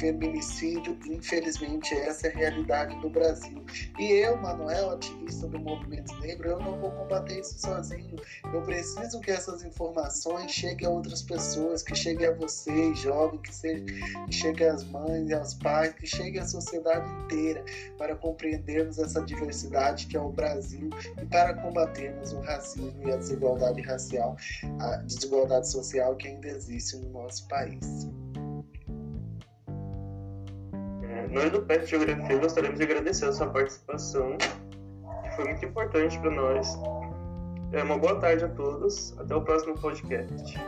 feminicídio. 0.00 0.98
Infelizmente, 1.06 1.94
essa 1.94 2.26
é 2.26 2.32
a 2.32 2.36
realidade 2.36 2.98
do 3.00 3.10
Brasil. 3.10 3.62
E 3.98 4.10
eu, 4.10 4.36
Manuel, 4.38 4.90
ativista 4.90 5.46
do 5.46 5.60
movimento 5.60 6.12
negro, 6.20 6.48
eu 6.48 6.58
não 6.58 6.80
vou 6.80 6.90
combater 6.90 7.38
isso 7.38 7.60
sozinho. 7.60 8.16
Eu 8.52 8.62
preciso 8.62 9.20
que 9.20 9.30
essas 9.30 9.62
informações 9.62 10.50
cheguem 10.50 10.88
a 10.88 10.90
outras 10.90 11.22
pessoas, 11.22 11.82
que 11.82 11.94
cheguem 11.94 12.26
a 12.26 12.34
vocês, 12.34 12.98
jovens, 12.98 13.40
que, 13.42 13.80
que 14.26 14.32
cheguem 14.32 14.68
às 14.68 14.82
mães 14.84 15.30
aos 15.32 15.54
pais, 15.54 15.92
que 15.94 16.06
cheguem 16.06 16.40
à 16.40 16.46
sociedade 16.46 17.08
inteira, 17.24 17.62
para 17.98 18.16
compreendermos 18.16 18.98
essa 18.98 19.20
diversidade 19.22 20.06
que 20.06 20.16
é 20.16 20.20
o 20.20 20.30
Brasil 20.30 20.88
e 21.20 21.26
para 21.26 21.54
combatermos 21.54 22.32
o 22.32 22.40
racismo 22.40 23.06
e 23.06 23.12
a 23.12 23.16
desigualdade 23.16 23.82
racial, 23.82 24.36
a 24.80 24.96
desigualdade 24.96 25.70
social 25.70 26.16
que 26.16 26.28
ainda 26.28 26.48
existe 26.48 26.96
no 26.96 27.10
nosso 27.10 27.46
país. 27.48 28.08
Nós 31.30 31.50
do 31.52 31.62
PET 31.62 31.86
Geografia 31.86 32.38
gostaríamos 32.38 32.78
de 32.78 32.84
agradecer 32.84 33.26
a 33.26 33.32
sua 33.32 33.46
participação, 33.46 34.36
que 35.22 35.30
foi 35.36 35.44
muito 35.44 35.64
importante 35.64 36.18
para 36.18 36.30
nós. 36.30 36.76
É, 37.72 37.82
uma 37.84 37.96
boa 37.96 38.18
tarde 38.18 38.44
a 38.44 38.48
todos. 38.48 39.16
Até 39.16 39.34
o 39.34 39.42
próximo 39.42 39.78
podcast. 39.78 40.58